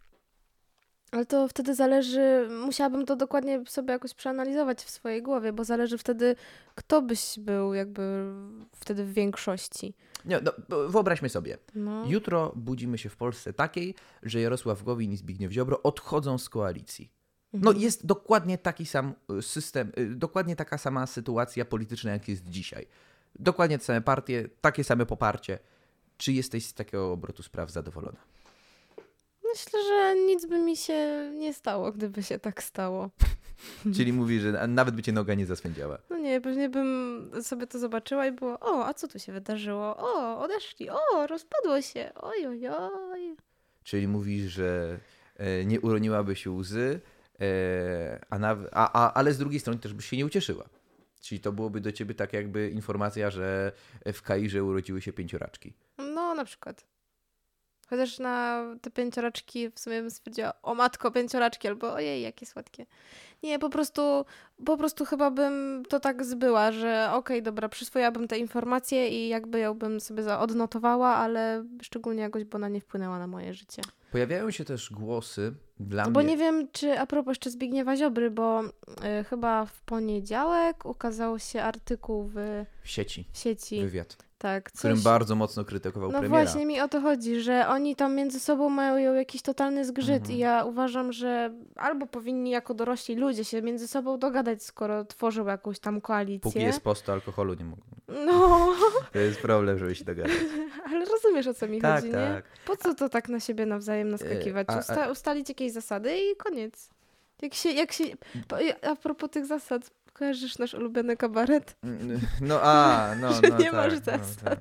Ale 1.12 1.26
to 1.26 1.48
wtedy 1.48 1.74
zależy, 1.74 2.48
musiałabym 2.64 3.06
to 3.06 3.16
dokładnie 3.16 3.64
sobie 3.66 3.92
jakoś 3.92 4.14
przeanalizować 4.14 4.82
w 4.82 4.90
swojej 4.90 5.22
głowie, 5.22 5.52
bo 5.52 5.64
zależy 5.64 5.98
wtedy, 5.98 6.36
kto 6.74 7.02
byś 7.02 7.38
był 7.38 7.74
jakby 7.74 8.32
wtedy 8.76 9.04
w 9.04 9.12
większości. 9.12 9.94
Nie, 10.24 10.40
no, 10.40 10.52
wyobraźmy 10.88 11.28
sobie. 11.28 11.58
No. 11.74 12.04
Jutro 12.08 12.52
budzimy 12.56 12.98
się 12.98 13.08
w 13.08 13.16
Polsce 13.16 13.52
takiej, 13.52 13.94
że 14.22 14.40
Jarosław 14.40 14.82
Gowin 14.82 15.12
i 15.12 15.16
Zbigniew 15.16 15.52
Ziobro 15.52 15.82
odchodzą 15.82 16.38
z 16.38 16.48
koalicji. 16.48 17.10
No 17.52 17.58
Mhm. 17.70 17.78
jest 17.82 18.06
dokładnie 18.06 18.58
taki 18.58 18.86
sam 18.86 19.14
y, 19.38 19.42
system, 19.42 19.92
y, 19.98 20.14
dokładnie 20.16 20.56
taka 20.56 20.78
sama 20.78 21.06
sytuacja 21.06 21.64
polityczna, 21.64 22.12
jak 22.12 22.28
jest 22.28 22.48
dzisiaj. 22.48 22.86
Dokładnie 23.38 23.78
te 23.78 23.84
same 23.84 24.00
partie, 24.00 24.48
takie 24.60 24.84
same 24.84 25.06
poparcie. 25.06 25.58
Czy 26.16 26.32
jesteś 26.32 26.66
z 26.66 26.74
takiego 26.74 27.12
obrotu 27.12 27.42
spraw 27.42 27.70
zadowolona? 27.70 28.18
Myślę, 29.54 29.80
że 29.88 30.14
nic 30.26 30.46
by 30.46 30.58
mi 30.58 30.76
się 30.76 31.30
nie 31.34 31.54
stało, 31.54 31.92
gdyby 31.92 32.22
się 32.22 32.38
tak 32.38 32.62
stało. 32.62 33.10
Czyli 33.96 34.12
mówi, 34.12 34.40
że 34.40 34.68
nawet 34.68 34.94
by 34.94 35.02
cię 35.02 35.12
noga 35.12 35.34
nie 35.34 35.46
zaswędziała. 35.46 35.98
No 36.10 36.18
nie, 36.18 36.40
pewnie 36.40 36.68
bym 36.68 37.30
sobie 37.42 37.66
to 37.66 37.78
zobaczyła 37.78 38.26
i 38.26 38.32
było, 38.32 38.60
o, 38.60 38.86
a 38.86 38.94
co 38.94 39.08
tu 39.08 39.18
się 39.18 39.32
wydarzyło? 39.32 39.96
O, 39.96 40.40
odeszli, 40.40 40.90
o, 40.90 41.26
rozpadło 41.26 41.82
się, 41.82 42.10
oj, 42.14 42.46
oj, 42.46 42.68
oj. 42.68 43.36
Czyli 43.84 44.08
mówisz, 44.08 44.42
że 44.52 44.98
e, 45.36 45.64
nie 45.64 45.80
uroniłaby 45.80 46.36
się 46.36 46.50
łzy, 46.50 47.00
e, 47.40 48.24
a, 48.30 48.38
naw- 48.38 48.68
a, 48.72 48.92
a, 48.92 49.12
ale 49.14 49.32
z 49.32 49.38
drugiej 49.38 49.60
strony 49.60 49.78
też 49.78 49.94
byś 49.94 50.06
się 50.06 50.16
nie 50.16 50.26
ucieszyła. 50.26 50.64
Czyli 51.20 51.40
to 51.40 51.52
byłoby 51.52 51.80
do 51.80 51.92
ciebie 51.92 52.14
tak 52.14 52.32
jakby 52.32 52.70
informacja, 52.70 53.30
że 53.30 53.72
w 54.12 54.22
Kairze 54.22 54.64
urodziły 54.64 55.00
się 55.02 55.12
pięcioraczki. 55.12 55.72
No, 55.98 56.34
na 56.34 56.44
przykład. 56.44 56.84
Chociaż 57.90 58.18
na 58.18 58.64
te 58.82 58.90
pięcioraczki 58.90 59.70
w 59.70 59.80
sumie 59.80 60.00
bym 60.00 60.10
stwierdziła, 60.10 60.52
o 60.62 60.74
matko, 60.74 61.10
pięcioraczki, 61.10 61.68
albo 61.68 61.92
ojej, 61.94 62.22
jakie 62.22 62.46
słodkie. 62.46 62.86
Nie, 63.42 63.58
po 63.58 63.70
prostu, 63.70 64.24
po 64.66 64.76
prostu 64.76 65.04
chyba 65.04 65.30
bym 65.30 65.82
to 65.88 66.00
tak 66.00 66.24
zbyła, 66.24 66.72
że 66.72 67.08
okej, 67.12 67.42
dobra, 67.42 67.68
przyswoiłabym 67.68 68.28
te 68.28 68.38
informacje 68.38 69.08
i 69.08 69.28
jakby 69.28 69.58
ją 69.58 69.74
bym 69.74 70.00
sobie 70.00 70.38
odnotowała, 70.38 71.08
ale 71.08 71.64
szczególnie 71.82 72.22
jakoś, 72.22 72.44
bo 72.44 72.56
ona 72.56 72.68
nie 72.68 72.80
wpłynęła 72.80 73.18
na 73.18 73.26
moje 73.26 73.54
życie. 73.54 73.82
Pojawiają 74.12 74.50
się 74.50 74.64
też 74.64 74.90
głosy 74.92 75.54
dla 75.80 76.04
No 76.04 76.10
Bo 76.10 76.20
mnie. 76.20 76.28
nie 76.28 76.36
wiem, 76.36 76.68
czy 76.72 76.98
a 77.00 77.06
propos 77.06 77.30
jeszcze 77.30 77.50
Zbigniewa 77.50 77.96
Ziobry, 77.96 78.30
bo 78.30 78.62
y, 78.64 79.24
chyba 79.24 79.66
w 79.66 79.80
poniedziałek 79.80 80.84
ukazał 80.86 81.38
się 81.38 81.62
artykuł 81.62 82.30
w 82.34 82.64
w 82.82 82.88
sieci, 82.88 83.24
sieci. 83.32 83.80
wywiad, 83.80 84.16
Tak, 84.38 84.70
w 84.70 84.78
którym 84.78 84.96
coś- 84.96 85.04
bardzo 85.04 85.34
mocno 85.34 85.64
krytykował 85.64 86.12
No 86.12 86.18
premiera. 86.20 86.44
właśnie 86.44 86.66
mi 86.66 86.80
o 86.80 86.88
to 86.88 87.00
chodzi, 87.00 87.40
że 87.40 87.68
oni 87.68 87.96
tam 87.96 88.14
między 88.14 88.40
sobą 88.40 88.68
mają 88.68 89.14
jakiś 89.14 89.42
totalny 89.42 89.84
zgrzyt 89.84 90.16
Mhm. 90.16 90.34
i 90.34 90.38
ja 90.38 90.64
uważam, 90.64 91.12
że 91.12 91.52
albo 91.76 92.06
powinni 92.06 92.50
jako 92.50 92.74
dorośli 92.74 93.14
ludzie 93.16 93.44
się 93.44 93.62
między 93.62 93.88
sobą 93.88 94.18
dogadać, 94.18 94.62
skoro 94.62 95.04
tworzą 95.04 95.46
jakąś 95.46 95.78
tam 95.78 96.00
koalicję. 96.00 96.50
Póki 96.52 96.64
jest 96.64 96.80
post, 96.80 97.04
to 97.06 97.12
alkoholu 97.12 97.54
nie 97.54 97.64
mogą. 97.64 97.82
No, 98.26 98.68
To 99.12 99.18
jest 99.18 99.40
problem, 99.40 99.78
żeby 99.78 99.94
się 99.94 100.04
dogadać. 100.04 100.32
ale 100.90 101.04
rozumiesz 101.04 101.46
o 101.46 101.54
co 101.54 101.68
mi 101.68 101.80
tak, 101.80 101.94
chodzi, 101.94 102.06
nie? 102.06 102.12
tak. 102.12 102.44
Po 102.66 102.76
co 102.76 102.94
to 102.94 103.08
tak 103.08 103.28
na 103.28 103.40
siebie 103.40 103.66
nawzajem 103.66 104.08
naskakiwać? 104.08 104.66
a- 104.70 104.72
a- 104.74 104.78
Usta- 104.80 105.10
ustalić 105.12 105.48
jakieś 105.48 105.72
zasady 105.72 106.18
i 106.18 106.36
koniec. 106.36 106.90
Jak 107.42 107.54
się, 107.54 107.70
jak 107.70 107.92
się... 107.92 108.04
A 108.82 108.96
propos 108.96 109.30
tych 109.30 109.46
zasad, 109.46 109.90
kojarzysz 110.18 110.58
nasz 110.58 110.74
ulubiony 110.74 111.16
kabaret? 111.16 111.76
No 112.40 112.60
a, 112.62 113.08
no, 113.20 113.32
Że 113.32 113.40
no 113.42 113.58
nie 113.58 113.64
tak, 113.64 113.72
masz 113.74 113.92
no, 113.92 114.00
zasad. 114.00 114.40
tak. 114.44 114.60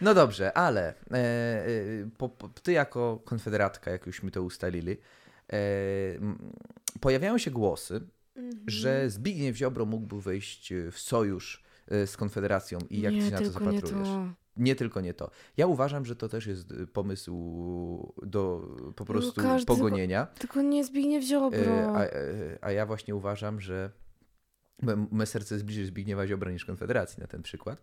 No 0.00 0.14
dobrze, 0.14 0.56
ale 0.56 0.94
e, 1.10 1.16
e, 1.16 1.66
po, 2.18 2.28
po, 2.28 2.48
ty 2.48 2.72
jako 2.72 3.20
konfederatka, 3.24 3.90
jak 3.90 4.06
jużśmy 4.06 4.30
to 4.30 4.42
ustalili, 4.42 4.96
e, 5.52 5.56
pojawiają 7.00 7.38
się 7.38 7.50
głosy, 7.50 8.00
Mhm. 8.36 8.64
że 8.66 9.10
Zbigniew 9.10 9.56
Ziobro 9.56 9.86
mógłby 9.86 10.20
wejść 10.20 10.72
w 10.92 10.98
sojusz 10.98 11.62
e, 11.88 12.06
z 12.06 12.16
Konfederacją 12.16 12.78
i 12.90 13.00
jak 13.00 13.12
ty 13.12 13.18
nie, 13.18 13.24
się 13.24 13.30
na 13.30 13.38
to 13.38 13.44
tylko 13.44 13.60
nie 13.70 13.78
zapatrujesz? 13.80 14.08
to. 14.08 14.26
Nie 14.56 14.76
tylko 14.76 15.00
nie 15.00 15.14
to. 15.14 15.30
Ja 15.56 15.66
uważam, 15.66 16.04
że 16.04 16.16
to 16.16 16.28
też 16.28 16.46
jest 16.46 16.66
pomysł 16.92 17.34
do 18.22 18.68
po 18.96 19.04
prostu 19.04 19.42
każdy 19.42 19.66
pogonienia. 19.66 20.26
Tylko 20.26 20.62
nie 20.62 20.84
Zbigniew 20.84 21.24
E, 21.24 21.26
Ziobro. 21.26 21.96
A, 21.96 22.06
a 22.60 22.72
ja 22.72 22.86
właśnie 22.86 23.14
uważam, 23.14 23.60
że 23.60 23.90
me- 24.82 25.26
serce 25.26 25.54
jest 25.54 25.64
bliżej 25.64 25.86
Zbigniewa 25.86 26.26
Ziobro 26.26 26.50
niż 26.50 26.64
Konfederacji 26.64 27.20
na 27.20 27.26
ten 27.26 27.42
przykład. 27.42 27.82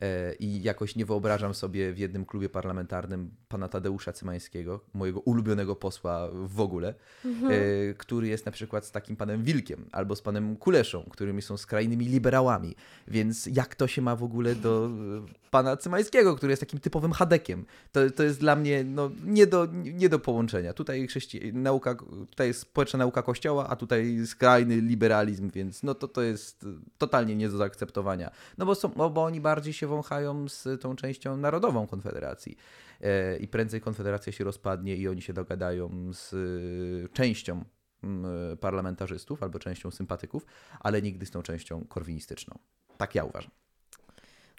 E, 0.00 0.34
I 0.34 0.62
jakoś 0.62 0.96
nie 0.96 1.06
wyobrażam 1.06 1.54
sobie 1.54 1.92
w 1.92 1.98
jednym 1.98 2.24
klubie 2.26 2.48
parlamentarnym 2.48 3.30
pana 3.48 3.68
Tadeusza 3.68 4.12
Cymańskiego, 4.12 4.80
mojego 4.94 5.20
ulubionego 5.20 5.76
posła 5.76 6.28
w 6.32 6.60
ogóle, 6.60 6.94
Mhm. 7.24 7.52
e, 7.52 7.94
który 7.94 8.28
jest 8.28 8.46
na 8.46 8.52
przykład 8.52 8.86
z 8.86 8.90
takim 8.90 9.16
panem 9.16 9.42
Wilkiem 9.44 9.84
albo 9.92 10.16
z 10.16 10.22
panem 10.22 10.56
Kuleszą, 10.56 11.04
którymi 11.10 11.42
są 11.42 11.56
skrajnymi 11.56 12.06
liberałami. 12.06 12.74
Więc 13.08 13.46
jak 13.46 13.74
to 13.74 13.86
się 13.86 14.02
ma 14.02 14.16
w 14.16 14.22
ogóle 14.22 14.54
do 14.54 14.90
e, 15.26 15.50
pana 15.50 15.76
Cymańskiego, 15.76 16.36
który 16.36 16.52
jest 16.52 16.60
takim 16.60 16.80
typowym 16.80 17.12
hadekiem? 17.12 17.64
To, 17.92 18.10
to 18.10 18.22
jest 18.22 18.40
dla 18.40 18.56
mnie 18.56 18.84
no, 18.84 19.10
nie, 19.24 19.46
do, 19.46 19.68
nie 19.72 20.08
do 20.08 20.18
połączenia. 20.18 20.72
Tutaj, 20.72 21.06
chrześci... 21.06 21.52
nauka, 21.52 21.94
tutaj 22.30 22.48
jest 22.48 22.60
społeczna 22.60 22.98
nauka 22.98 23.22
kościoła, 23.22 23.68
a 23.68 23.76
tutaj 23.76 24.26
skrajny 24.26 24.76
liberalizm, 24.76 25.50
więc 25.50 25.82
no 25.82 25.94
to, 25.94 26.08
to 26.08 26.22
jest 26.22 26.66
totalnie 26.98 27.36
nie 27.36 27.48
do 27.48 27.56
zaakceptowania. 27.56 28.30
No 28.58 28.66
bo, 28.66 28.74
są, 28.74 28.88
bo 28.88 29.24
oni 29.24 29.40
bardziej 29.40 29.72
się 29.72 29.89
wąchają 29.90 30.48
z 30.48 30.80
tą 30.80 30.96
częścią 30.96 31.36
narodową 31.36 31.86
Konfederacji. 31.86 32.56
E, 33.00 33.36
I 33.36 33.48
prędzej 33.48 33.80
Konfederacja 33.80 34.32
się 34.32 34.44
rozpadnie 34.44 34.96
i 34.96 35.08
oni 35.08 35.22
się 35.22 35.32
dogadają 35.32 36.12
z 36.12 36.34
e, 36.34 37.08
częścią 37.08 37.64
mm, 38.02 38.56
parlamentarzystów 38.58 39.42
albo 39.42 39.58
częścią 39.58 39.90
sympatyków, 39.90 40.46
ale 40.80 41.02
nigdy 41.02 41.26
z 41.26 41.30
tą 41.30 41.42
częścią 41.42 41.84
korwinistyczną. 41.84 42.58
Tak 42.96 43.14
ja 43.14 43.24
uważam. 43.24 43.50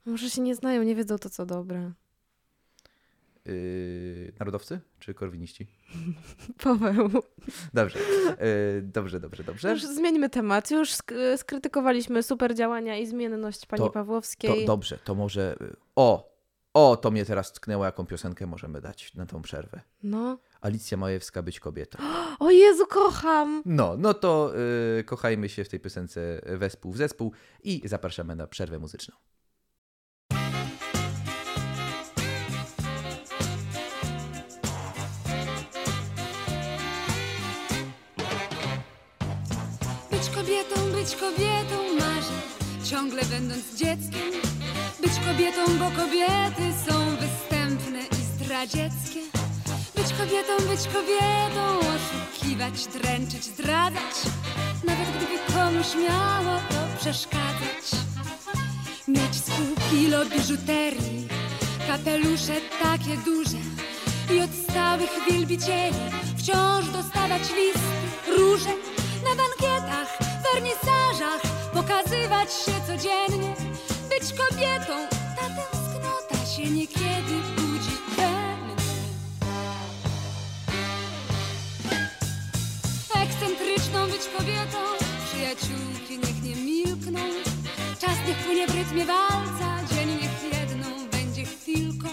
Może 0.05 0.29
się 0.29 0.41
nie 0.41 0.55
znają, 0.55 0.83
nie 0.83 0.95
wiedzą 0.95 1.17
to 1.17 1.29
co 1.29 1.45
dobre. 1.45 1.91
Yy, 3.45 4.33
narodowcy 4.39 4.79
czy 4.99 5.13
korwiniści? 5.13 5.67
Paweł. 6.63 7.09
Dobrze, 7.73 7.99
yy, 7.99 8.81
dobrze, 8.81 9.19
dobrze, 9.19 9.43
dobrze. 9.43 9.71
Już 9.71 9.83
zmieńmy 9.85 10.29
temat. 10.29 10.71
Już 10.71 10.89
sk- 10.91 11.37
skrytykowaliśmy 11.37 12.23
super 12.23 12.55
działania 12.55 12.97
i 12.97 13.07
zmienność 13.07 13.65
pani 13.65 13.83
To- 13.83 13.89
Pawłowskiej. 13.89 14.59
To 14.61 14.65
dobrze, 14.67 14.97
to 15.03 15.15
może. 15.15 15.55
y, 15.61 15.75
O! 15.95 16.31
O, 16.73 16.97
to 16.97 17.11
mnie 17.11 17.25
teraz 17.25 17.53
tknęło, 17.53 17.85
jaką 17.85 18.05
piosenkę 18.05 18.47
możemy 18.47 18.81
dać 18.81 19.13
na 19.13 19.25
tą 19.25 19.41
przerwę. 19.41 19.81
No. 20.03 20.39
Alicja 20.61 20.97
Majewska 20.97 21.41
być 21.41 21.59
kobietą. 21.59 21.97
O 22.39 22.51
Jezu, 22.51 22.85
kocham! 22.87 23.61
No, 23.65 23.95
no 23.97 24.13
to 24.13 24.51
y, 24.99 25.03
kochajmy 25.03 25.49
się 25.49 25.63
w 25.63 25.69
tej 25.69 25.79
piosence 25.79 26.41
wespół 26.45 26.91
w 26.91 26.97
zespół 26.97 27.31
i 27.63 27.81
zapraszamy 27.85 28.35
na 28.35 28.47
przerwę 28.47 28.79
muzyczną. 28.79 29.15
Ciągle 42.91 43.25
będąc 43.25 43.75
dzieckiem. 43.75 44.31
Być 45.01 45.11
kobietą, 45.27 45.61
bo 45.79 46.01
kobiety 46.01 46.63
są 46.87 47.15
występne 47.15 47.99
i 47.99 48.15
zdradzieckie. 48.35 49.19
Być 49.95 50.13
kobietą, 50.13 50.53
być 50.57 50.87
kobietą, 50.93 51.79
oszukiwać, 51.79 52.87
dręczyć, 52.87 53.43
zdradzać. 53.43 54.15
Nawet 54.83 55.07
gdyby 55.17 55.53
komuś 55.53 55.87
miało 56.09 56.57
to 56.69 56.99
przeszkadzać. 56.99 57.85
Mieć 59.07 59.35
z 59.35 59.49
pół 59.49 59.75
kilo 59.91 60.25
biżuterii, 60.25 61.27
kapelusze 61.87 62.55
takie 62.81 63.17
duże 63.25 63.61
i 64.33 64.41
od 64.41 64.51
stałych 64.69 65.11
wielbicieli 65.29 65.97
wciąż 66.37 66.85
dostawać 66.85 67.41
listy, 67.41 68.37
róże 68.37 68.69
na 69.23 69.35
bankietach, 69.35 70.30
wernisażach, 70.53 71.41
pokazywać 71.73 72.53
się 72.53 72.71
codziennie. 72.87 73.55
Być 74.09 74.33
kobietą, 74.33 75.07
ta 75.35 75.45
tęsknota 75.55 76.45
się 76.55 76.71
niekiedy 76.71 77.35
budzi 77.55 77.97
we 78.15 78.27
mnie. 78.57 78.75
Ekscentryczną 83.23 84.05
być 84.07 84.21
kobietą, 84.37 84.77
przyjaciółki 85.25 86.19
niech 86.19 86.43
nie 86.43 86.55
milkną. 86.55 87.19
Czas 87.99 88.17
niech 88.27 88.37
płynie 88.37 88.67
w 88.67 88.75
rytmie 88.75 89.05
walca, 89.05 89.93
dzień 89.93 90.09
niech 90.09 90.53
jedną 90.53 91.07
będzie 91.11 91.45
chwilką. 91.45 92.09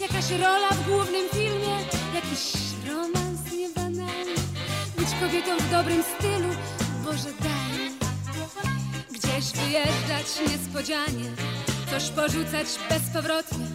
Jakaś 0.00 0.30
rola 0.30 0.68
w 0.70 0.88
głównym 0.88 1.28
filmie, 1.28 1.76
jakiś 2.14 2.52
romans 2.88 3.40
niebanalny. 3.58 4.34
Być 4.98 5.08
kobietą 5.20 5.56
w 5.58 5.70
dobrym 5.70 6.02
stylu, 6.02 6.33
Boże 7.14 7.32
daj. 7.40 7.90
Gdzieś 9.10 9.52
wyjeżdżać 9.52 10.50
niespodzianie, 10.50 11.30
coś 11.90 12.08
porzucać 12.08 12.66
bezpowrotnie. 12.88 13.66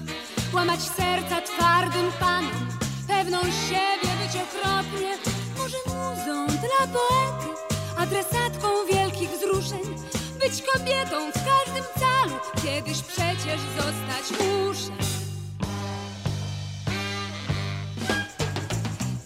Łamać 0.53 0.79
serca 0.81 1.41
twardym 1.41 2.12
panom, 2.19 2.67
pewną 3.08 3.41
siebie 3.41 4.12
być 4.22 4.41
okropnie. 4.43 5.17
Może 5.58 5.77
dla 6.48 6.88
poety, 6.88 7.62
adresatką 7.98 8.67
wielkich 8.93 9.29
wzruszeń. 9.29 9.96
Być 10.39 10.63
kobietą 10.74 11.31
w 11.31 11.34
każdym 11.34 11.84
calu, 12.00 12.39
kiedyś 12.63 13.01
przecież 13.01 13.62
zostać 13.77 14.39
muszę. 14.39 14.91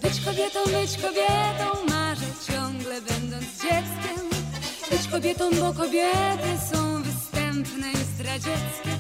Być 0.01 0.25
kobietą, 0.25 0.60
być 0.65 0.98
kobietą, 0.98 1.93
dzieckiem. 3.63 4.29
Być 4.91 5.08
kobietą, 5.08 5.50
bo 5.60 5.74
kobiety 5.74 6.50
są 6.72 7.03
występne 7.03 7.91
i 7.91 7.98
zdradzieckie. 8.15 8.91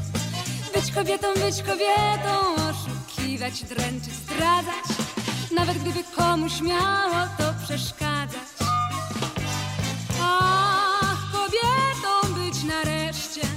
Być 0.75 0.91
kobietą, 0.91 1.27
być 1.33 1.63
kobietą, 1.63 2.55
oszukiwać, 2.69 3.63
dręczyć, 3.63 4.13
zdradzać. 4.13 4.85
Nawet 5.55 5.77
gdyby 5.77 6.03
komuś 6.15 6.61
miało 6.61 7.27
to 7.37 7.53
przeszkadzać. 7.65 8.49
Ach, 10.21 11.31
kobietą 11.31 12.33
być 12.43 12.63
nareszcie. 12.63 13.47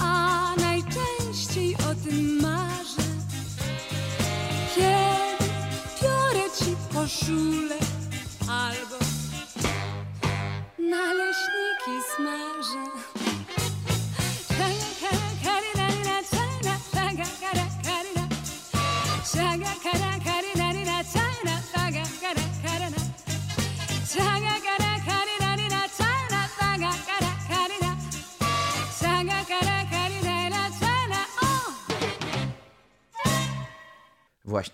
A 0.00 0.52
najczęściej 0.56 1.74
o 1.74 1.94
tym 2.08 2.42
marzę. 2.42 3.08
Kiedy 4.74 5.44
biorę 6.02 6.50
ci 6.58 6.76
koszulę 6.92 7.63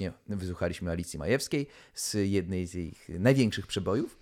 Właśnie 0.00 0.36
wysłuchaliśmy 0.36 0.90
Alicji 0.90 1.18
Majewskiej 1.18 1.66
z 1.94 2.14
jednej 2.14 2.66
z 2.66 2.74
ich 2.74 3.08
największych 3.08 3.66
przebojów. 3.66 4.18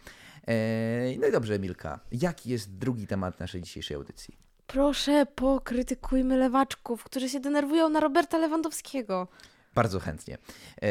E, 0.48 1.16
No 1.18 1.26
i 1.26 1.32
dobrze, 1.32 1.54
Emilka, 1.54 2.00
jaki 2.12 2.50
jest 2.50 2.78
drugi 2.78 3.06
temat 3.06 3.40
naszej 3.40 3.62
dzisiejszej 3.62 3.94
audycji? 3.96 4.36
Proszę, 4.66 5.26
pokrytykujmy 5.34 6.36
lewaczków, 6.36 7.04
którzy 7.04 7.28
się 7.28 7.40
denerwują 7.40 7.88
na 7.88 8.00
Roberta 8.00 8.38
Lewandowskiego. 8.38 9.28
Bardzo 9.74 10.00
chętnie. 10.00 10.38
E, 10.82 10.88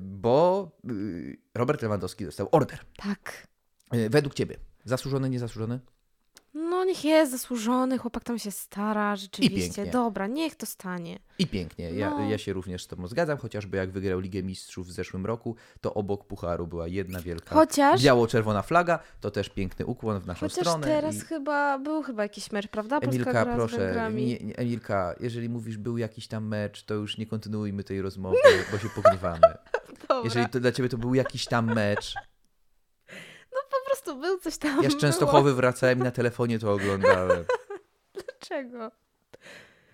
Bo 0.00 0.70
y, 0.90 1.38
Robert 1.54 1.82
Lewandowski 1.82 2.24
dostał 2.24 2.48
order. 2.52 2.78
Tak. 2.96 3.46
E, 3.90 4.10
Według 4.10 4.34
ciebie 4.34 4.56
zasłużony, 4.84 5.30
niezasłużony? 5.30 5.80
No 6.78 6.84
niech 6.84 7.04
jest 7.04 7.32
zasłużony, 7.32 7.98
chłopak 7.98 8.24
tam 8.24 8.38
się 8.38 8.50
stara, 8.50 9.16
rzeczywiście. 9.16 9.86
Dobra, 9.86 10.26
niech 10.26 10.54
to 10.54 10.66
stanie. 10.66 11.18
I 11.38 11.46
pięknie. 11.46 11.90
Ja, 11.90 12.10
No. 12.10 12.30
ja 12.30 12.38
się 12.38 12.52
również 12.52 12.84
z 12.84 12.86
tobą 12.86 13.06
zgadzam, 13.08 13.38
chociażby 13.38 13.76
jak 13.76 13.90
wygrał 13.90 14.20
Ligę 14.20 14.42
Mistrzów 14.42 14.86
w 14.86 14.90
zeszłym 14.92 15.26
roku, 15.26 15.56
to 15.80 15.94
obok 15.94 16.24
pucharu 16.26 16.66
była 16.66 16.88
jedna 16.88 17.20
wielka 17.20 17.54
Chociaż- 17.54 18.02
biało-czerwona 18.02 18.62
flaga. 18.62 18.98
To 19.20 19.30
też 19.30 19.48
piękny 19.48 19.86
ukłon 19.86 20.20
w 20.20 20.26
naszą 20.26 20.40
Chociaż 20.40 20.58
stronę. 20.66 20.86
teraz 20.86 21.16
i... 21.16 21.20
chyba 21.20 21.78
był 21.78 22.02
chyba 22.02 22.22
jakiś 22.22 22.52
mecz, 22.52 22.68
prawda? 22.68 23.00
Polska 23.00 23.22
Emilka, 23.22 23.46
proszę, 23.54 24.10
nie, 24.14 24.38
nie, 24.38 24.56
Emilka, 24.56 25.14
jeżeli 25.20 25.48
mówisz, 25.48 25.76
był 25.76 25.98
jakiś 25.98 26.28
tam 26.28 26.46
mecz, 26.46 26.82
to 26.82 26.94
już 26.94 27.18
nie 27.18 27.26
kontynuujmy 27.26 27.84
tej 27.84 28.02
rozmowy, 28.02 28.36
bo 28.72 28.78
się 28.78 28.88
pogniewamy. 28.88 29.40
Jeżeli 30.24 30.48
to 30.48 30.60
dla 30.60 30.72
ciebie 30.72 30.88
to 30.88 30.98
był 30.98 31.14
jakiś 31.14 31.44
tam 31.46 31.74
mecz, 31.74 32.14
po 33.70 33.86
prostu 33.86 34.16
był 34.16 34.38
coś 34.38 34.58
tam. 34.58 34.82
ja 34.82 34.90
z 34.90 34.96
Częstochowy 34.96 35.54
wracałem 35.54 35.98
i 35.98 36.02
na 36.02 36.10
telefonie 36.10 36.58
to 36.58 36.72
oglądałem. 36.72 37.28
Było. 37.28 37.44
Dlaczego? 38.24 38.90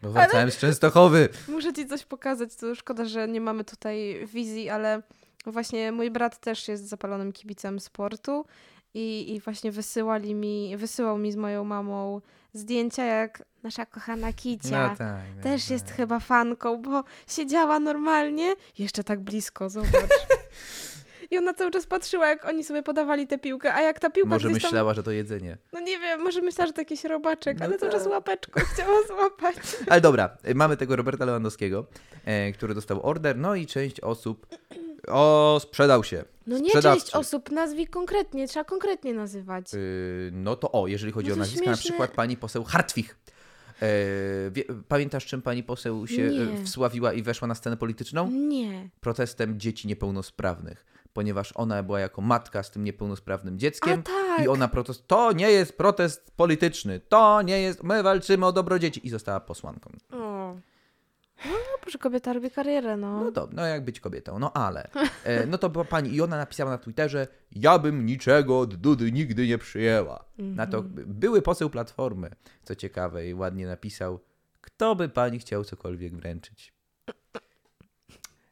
Bo 0.02 0.10
wracałem 0.10 0.50
z 0.50 0.58
Częstochowy. 0.58 1.28
Muszę 1.48 1.72
ci 1.72 1.86
coś 1.86 2.04
pokazać, 2.04 2.56
to 2.56 2.74
szkoda, 2.74 3.04
że 3.04 3.28
nie 3.28 3.40
mamy 3.40 3.64
tutaj 3.64 4.26
wizji, 4.26 4.70
ale 4.70 5.02
właśnie 5.46 5.92
mój 5.92 6.10
brat 6.10 6.40
też 6.40 6.68
jest 6.68 6.88
zapalonym 6.88 7.32
kibicem 7.32 7.80
sportu 7.80 8.44
i, 8.94 9.34
i 9.34 9.40
właśnie 9.40 9.72
wysyłali 9.72 10.34
mi, 10.34 10.76
wysyłał 10.76 11.18
mi 11.18 11.32
z 11.32 11.36
moją 11.36 11.64
mamą 11.64 12.20
zdjęcia, 12.52 13.04
jak 13.04 13.42
nasza 13.62 13.86
kochana 13.86 14.32
Kicia. 14.32 14.88
No 14.88 14.96
tak. 14.96 15.42
Też 15.42 15.62
tak. 15.62 15.70
jest 15.70 15.90
chyba 15.90 16.20
fanką, 16.20 16.82
bo 16.82 17.04
siedziała 17.28 17.80
normalnie, 17.80 18.54
jeszcze 18.78 19.04
tak 19.04 19.20
blisko, 19.20 19.70
zobacz. 19.70 19.92
I 21.34 21.38
ona 21.38 21.54
cały 21.54 21.70
czas 21.70 21.86
patrzyła, 21.86 22.28
jak 22.28 22.44
oni 22.44 22.64
sobie 22.64 22.82
podawali 22.82 23.26
tę 23.26 23.38
piłkę, 23.38 23.74
a 23.74 23.80
jak 23.82 23.98
ta 24.00 24.10
piłka 24.10 24.30
Może 24.30 24.48
gdzieś 24.50 24.62
tam... 24.62 24.70
myślała, 24.70 24.94
że 24.94 25.02
to 25.02 25.10
jedzenie. 25.10 25.58
No 25.72 25.80
nie 25.80 25.98
wiem, 25.98 26.20
może 26.20 26.40
myślała, 26.42 26.66
że 26.66 26.72
to 26.72 26.80
jakiś 26.80 27.04
robaczek, 27.04 27.58
No 27.58 27.64
ale 27.64 27.78
cały 27.78 27.92
czas 27.92 28.02
tak. 28.02 28.12
łapeczką 28.12 28.60
chciała 28.74 29.06
złapać. 29.06 29.56
Ale 29.88 30.00
dobra, 30.00 30.36
mamy 30.54 30.76
tego 30.76 30.96
Roberta 30.96 31.24
Lewandowskiego, 31.24 31.86
e, 32.24 32.52
który 32.52 32.74
dostał 32.74 33.06
order, 33.06 33.36
no 33.38 33.54
i 33.54 33.66
część 33.66 34.00
osób 34.00 34.46
o, 35.08 35.58
sprzedał 35.62 36.04
się. 36.04 36.24
No 36.46 36.58
nie 36.58 36.70
część 36.70 37.10
osób, 37.10 37.50
nazwij 37.50 37.86
konkretnie, 37.86 38.48
trzeba 38.48 38.64
konkretnie 38.64 39.14
nazywać. 39.14 39.74
Y, 39.74 40.30
No 40.32 40.56
to 40.56 40.72
o, 40.72 40.86
jeżeli 40.86 41.12
chodzi 41.12 41.28
No 41.28 41.34
o 41.34 41.38
nazwiska, 41.38 41.70
na 41.70 41.76
śmieszne. 41.76 41.90
przykład 41.90 42.10
pani 42.10 42.36
poseł 42.36 42.64
Hartwig. 42.64 43.16
E, 43.82 43.86
wie, 44.50 44.64
pamiętasz, 44.88 45.26
czym 45.26 45.42
pani 45.42 45.62
poseł 45.62 46.06
się 46.06 46.22
Nie. 46.28 46.42
e, 46.60 46.64
wsławiła 46.64 47.12
i 47.12 47.22
weszła 47.22 47.48
na 47.48 47.54
scenę 47.54 47.76
polityczną? 47.76 48.30
Nie. 48.30 48.88
Protestem 49.00 49.60
dzieci 49.60 49.88
niepełnosprawnych, 49.88 50.84
ponieważ 51.14 51.52
ona 51.54 51.82
była 51.82 52.00
jako 52.00 52.22
matka 52.22 52.62
z 52.62 52.70
tym 52.70 52.84
niepełnosprawnym 52.84 53.58
dzieckiem. 53.58 54.02
Tak. 54.02 54.44
I 54.44 54.48
ona 54.48 54.68
protest. 54.68 55.08
To 55.08 55.32
nie 55.32 55.50
jest 55.50 55.76
protest 55.76 56.32
polityczny. 56.36 57.00
To 57.00 57.42
nie 57.42 57.60
jest. 57.60 57.82
My 57.82 58.02
walczymy 58.02 58.46
o 58.46 58.52
dobro 58.52 58.78
dzieci. 58.78 59.06
I 59.06 59.10
została 59.10 59.40
posłanką. 59.40 59.90
O. 60.12 60.56
No 61.44 61.52
dobrze, 61.80 61.98
kobieta 61.98 62.32
robi 62.32 62.50
karierę, 62.50 62.96
no. 62.96 63.24
No 63.24 63.30
dobrze, 63.30 63.56
no 63.56 63.66
jak 63.66 63.84
być 63.84 64.00
kobietą. 64.00 64.38
No 64.38 64.52
ale. 64.52 64.88
E, 65.24 65.46
no 65.46 65.58
to 65.58 65.70
była 65.70 65.84
pani. 65.84 66.14
I 66.14 66.20
ona 66.20 66.36
napisała 66.36 66.70
na 66.70 66.78
Twitterze: 66.78 67.26
Ja 67.52 67.78
bym 67.78 68.06
niczego 68.06 68.60
od 68.60 68.74
Dudy 68.74 69.12
nigdy 69.12 69.46
nie 69.46 69.58
przyjęła. 69.58 70.24
Na 70.38 70.66
to 70.66 70.82
były 71.06 71.42
poseł 71.42 71.70
Platformy. 71.70 72.30
Co 72.62 72.74
ciekawe, 72.74 73.28
i 73.28 73.34
ładnie 73.34 73.66
napisał: 73.66 74.20
Kto 74.60 74.94
by 74.94 75.08
pani 75.08 75.38
chciał 75.38 75.64
cokolwiek 75.64 76.16
wręczyć? 76.16 76.73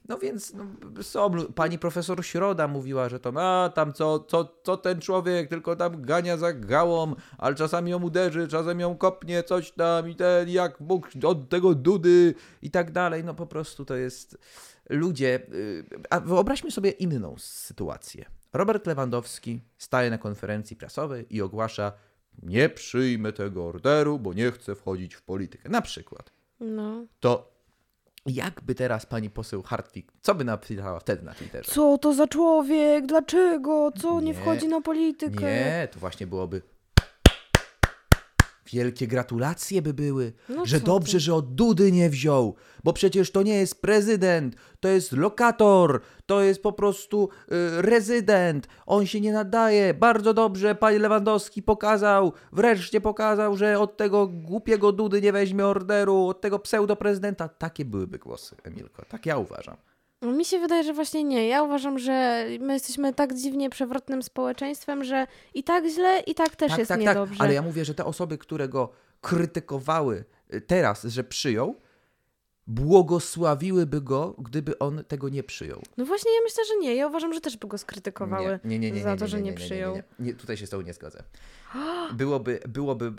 No 0.08 0.18
więc 0.18 0.54
no, 0.54 0.64
są, 1.02 1.30
pani 1.54 1.78
profesor 1.78 2.24
Środa 2.24 2.68
mówiła, 2.68 3.08
że 3.08 3.20
to 3.20 3.32
a 3.36 3.68
tam 3.68 3.92
co, 3.92 4.20
co, 4.20 4.54
co 4.62 4.76
ten 4.76 5.00
człowiek 5.00 5.48
tylko 5.48 5.76
tam 5.76 6.02
gania 6.02 6.36
za 6.36 6.52
gałą, 6.52 7.14
ale 7.38 7.54
czasami 7.54 7.90
ją 7.90 8.02
uderzy, 8.02 8.48
czasem 8.48 8.80
ją 8.80 8.96
kopnie, 8.96 9.42
coś 9.42 9.72
tam 9.72 10.08
i 10.08 10.14
ten 10.14 10.48
jak 10.48 10.76
Bóg 10.80 11.08
od 11.24 11.48
tego 11.48 11.74
dudy 11.74 12.34
i 12.62 12.70
tak 12.70 12.92
dalej. 12.92 13.24
No 13.24 13.34
po 13.34 13.46
prostu 13.46 13.84
to 13.84 13.96
jest 13.96 14.38
ludzie. 14.90 15.40
y, 15.54 15.84
A 16.10 16.20
wyobraźmy 16.20 16.70
sobie 16.70 16.90
inną 16.90 17.34
sytuację. 17.38 18.24
Robert 18.52 18.86
Lewandowski 18.86 19.60
staje 19.78 20.10
na 20.10 20.18
konferencji 20.18 20.76
prasowej 20.76 21.36
i 21.36 21.42
ogłasza: 21.42 21.92
Nie 22.42 22.68
przyjmę 22.68 23.32
tego 23.32 23.66
orderu, 23.66 24.18
bo 24.18 24.32
nie 24.32 24.52
chcę 24.52 24.74
wchodzić 24.74 25.14
w 25.14 25.22
politykę. 25.22 25.68
Na 25.68 25.82
przykład 25.82 26.32
no. 26.60 27.06
to 27.20 27.51
jakby 28.26 28.74
teraz 28.74 29.06
pani 29.06 29.30
poseł 29.30 29.62
Hartwig, 29.62 30.12
co 30.22 30.34
by 30.34 30.44
napisała 30.44 31.00
wtedy 31.00 31.22
na 31.22 31.34
Twitterze? 31.34 31.72
Co 31.72 31.98
to 31.98 32.14
za 32.14 32.26
człowiek? 32.26 33.06
Dlaczego? 33.06 33.92
Co 34.00 34.20
nie, 34.20 34.26
Nie. 34.26 34.34
wchodzi 34.34 34.68
na 34.68 34.80
politykę? 34.80 35.40
Nie, 35.40 35.88
to 35.92 36.00
właśnie 36.00 36.26
byłoby 36.26 36.62
wielkie 38.72 39.06
gratulacje 39.06 39.82
by 39.82 39.94
były, 39.94 40.32
No 40.48 40.66
że 40.66 40.80
dobrze, 40.80 41.12
ty. 41.12 41.20
że 41.20 41.34
od 41.34 41.54
Dudy 41.54 41.92
nie 41.92 42.10
wziął, 42.10 42.54
bo 42.84 42.92
przecież 42.92 43.30
to 43.30 43.42
nie 43.42 43.54
jest 43.54 43.80
prezydent, 43.82 44.56
to 44.80 44.88
jest 44.88 45.12
lokator, 45.12 46.00
to 46.26 46.42
jest 46.42 46.62
po 46.62 46.72
prostu 46.72 47.28
y, 47.78 47.82
rezydent, 47.82 48.68
on 48.86 49.06
się 49.06 49.20
nie 49.20 49.32
nadaje, 49.32 49.94
bardzo 49.94 50.34
dobrze 50.34 50.74
panie 50.74 50.98
Lewandowski 50.98 51.62
pokazał, 51.62 52.32
wreszcie 52.52 53.00
pokazał, 53.00 53.56
że 53.56 53.78
od 53.78 53.96
tego 53.96 54.26
głupiego 54.26 54.92
Dudy 54.92 55.22
nie 55.22 55.32
weźmie 55.32 55.66
orderu, 55.66 56.26
od 56.26 56.40
tego 56.40 56.58
pseudoprezydenta, 56.58 57.48
takie 57.48 57.84
byłyby 57.84 58.18
głosy, 58.18 58.56
Emilko, 58.64 59.04
tak 59.08 59.26
ja 59.26 59.38
uważam. 59.38 59.76
No, 60.22 60.32
Mi 60.32 60.44
się 60.44 60.58
wydaje, 60.58 60.84
że 60.84 60.92
właśnie 60.92 61.24
nie. 61.24 61.48
Ja 61.48 61.62
uważam, 61.62 61.98
że 61.98 62.46
my 62.60 62.72
jesteśmy 62.72 63.14
tak 63.14 63.34
dziwnie 63.34 63.70
przewrotnym 63.70 64.22
społeczeństwem, 64.22 65.04
że 65.04 65.26
i 65.54 65.64
tak 65.64 65.86
źle, 65.86 66.20
i 66.20 66.34
tak 66.34 66.56
też 66.56 66.70
tak, 66.70 66.78
jest 66.78 66.88
tak, 66.88 67.00
niedobrze. 67.00 67.38
tak, 67.38 67.44
ale 67.44 67.54
ja 67.54 67.62
mówię, 67.62 67.84
że 67.84 67.94
te 67.94 68.04
osoby, 68.04 68.38
które 68.38 68.68
go 68.68 68.92
krytykowały 69.20 70.24
y, 70.54 70.60
teraz, 70.60 71.04
że 71.04 71.24
przyjął, 71.24 71.76
błogosławiłyby 72.66 74.00
go, 74.00 74.34
gdyby 74.38 74.78
on 74.78 75.04
tego 75.08 75.28
nie 75.28 75.42
przyjął. 75.42 75.82
No 75.96 76.04
właśnie, 76.04 76.34
ja 76.34 76.40
myślę, 76.44 76.64
że 76.68 76.76
nie. 76.76 76.94
Ja 76.94 77.06
uważam, 77.06 77.34
że 77.34 77.40
też 77.40 77.56
by 77.56 77.68
go 77.68 77.78
skrytykowały 77.78 78.60
nie, 78.64 78.78
nie, 78.78 78.90
nie, 78.90 78.96
nie, 78.96 79.02
za 79.02 79.16
to, 79.16 79.26
że 79.26 79.36
nie, 79.36 79.42
nie 79.42 79.50
nie, 79.50 79.56
nie, 79.56 79.64
przyjął. 79.66 79.94
Nie, 79.94 80.02
nie. 80.18 80.34
Tutaj 80.34 80.56
się 80.56 80.66
z 80.66 80.70
tobą 80.70 80.82
nie 80.82 80.94
zgodzę. 80.94 81.22
Byłoby, 82.12 82.60
byłoby... 82.68 83.12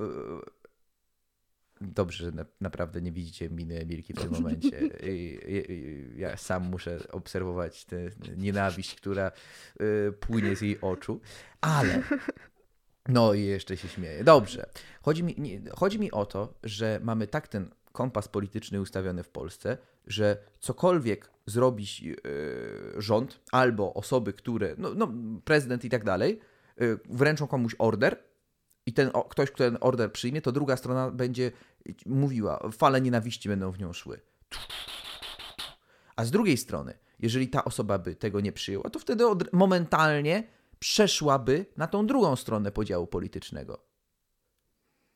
Dobrze, 1.88 2.26
że 2.26 2.32
na, 2.32 2.46
naprawdę 2.62 3.02
nie 3.02 3.12
widzicie 3.12 3.50
miny 3.50 3.80
Emilki 3.80 4.14
w 4.14 4.22
tym 4.22 4.32
momencie. 4.42 4.90
I, 5.04 5.40
i, 5.48 5.72
i, 5.72 6.20
ja 6.20 6.38
sam 6.38 6.64
muszę 6.64 7.00
obserwować 7.12 7.86
tę 7.86 8.10
nienawiść, 8.38 8.96
która 8.96 9.32
y, 9.82 10.14
płynie 10.20 10.56
z 10.56 10.62
jej 10.62 10.82
oczu. 10.82 11.22
Ale. 11.62 12.04
No 13.08 13.34
i 13.34 13.44
jeszcze 13.44 13.78
się 13.78 13.88
śmieję. 13.88 14.24
Dobrze. 14.24 14.66
Chodzi 15.02 15.24
mi, 15.24 15.36
nie, 15.38 15.62
chodzi 15.70 16.00
mi 16.00 16.12
o 16.12 16.26
to, 16.26 16.54
że 16.64 17.00
mamy 17.04 17.28
tak 17.28 17.48
ten 17.48 17.70
kompas 17.92 18.28
polityczny 18.28 18.82
ustawiony 18.82 19.24
w 19.24 19.30
Polsce, 19.30 19.78
że 20.08 20.38
cokolwiek 20.60 21.32
zrobi 21.46 21.86
yy, 22.02 22.16
rząd 22.98 23.40
albo 23.52 23.94
osoby, 23.94 24.34
które, 24.34 24.76
no, 24.78 24.94
no 24.94 25.14
prezydent 25.46 25.86
i 25.86 25.90
tak 25.90 26.04
dalej, 26.04 26.40
yy, 26.78 27.00
wręczą 27.10 27.48
komuś 27.48 27.76
order 27.80 28.18
i 28.86 28.94
ten 28.94 29.10
o, 29.14 29.24
ktoś, 29.24 29.52
kto 29.52 29.58
ten 29.58 29.78
order 29.82 30.12
przyjmie, 30.12 30.42
to 30.42 30.52
druga 30.52 30.78
strona 30.78 31.12
będzie 31.12 31.52
mówiła, 32.06 32.70
fale 32.72 33.02
nienawiści 33.02 33.50
będą 33.50 33.72
w 33.72 33.80
nią 33.80 33.94
szły. 33.94 34.20
A 36.16 36.26
z 36.26 36.32
drugiej 36.32 36.58
strony, 36.58 36.94
jeżeli 37.20 37.48
ta 37.48 37.66
osoba 37.66 37.98
by 38.00 38.16
tego 38.16 38.40
nie 38.40 38.52
przyjęła, 38.52 38.90
to 38.90 39.00
wtedy 39.00 39.28
od, 39.28 39.54
momentalnie 39.54 40.44
przeszłaby 40.80 41.66
na 41.78 41.88
tą 41.88 42.08
drugą 42.08 42.36
stronę 42.36 42.72
podziału 42.72 43.08
politycznego. 43.08 43.86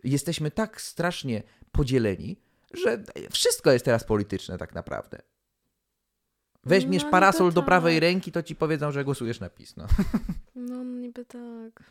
Jesteśmy 0.04 0.52
tak 0.52 0.82
strasznie 0.82 1.44
podzieleni, 1.72 2.42
że 2.74 3.04
wszystko 3.32 3.72
jest 3.72 3.86
teraz 3.86 4.04
polityczne 4.04 4.58
tak 4.58 4.76
naprawdę. 4.76 5.22
Weźmiesz 6.64 7.04
No, 7.04 7.10
parasol 7.12 7.46
niby 7.46 7.56
do 7.56 7.64
prawej 7.64 7.96
tak. 7.96 8.02
ręki, 8.02 8.32
to 8.32 8.44
ci 8.44 8.56
powiedzą, 8.56 8.92
że 8.92 9.04
głosujesz 9.04 9.40
na 9.40 9.50
PiS. 9.50 9.76
No. 9.78 9.88
No 10.56 10.84
niby 10.84 11.26
tak. 11.26 11.84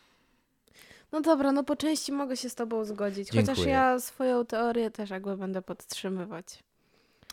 No 1.11 1.21
dobra, 1.21 1.51
no 1.51 1.63
po 1.63 1.75
części 1.75 2.11
mogę 2.11 2.37
się 2.37 2.49
z 2.49 2.55
tobą 2.55 2.85
zgodzić. 2.85 3.29
Chociaż 3.31 3.45
Dziękuję. 3.45 3.69
ja 3.69 3.99
swoją 3.99 4.45
teorię 4.45 4.91
też 4.91 5.09
jakby 5.09 5.37
będę 5.37 5.61
podtrzymywać. 5.61 6.63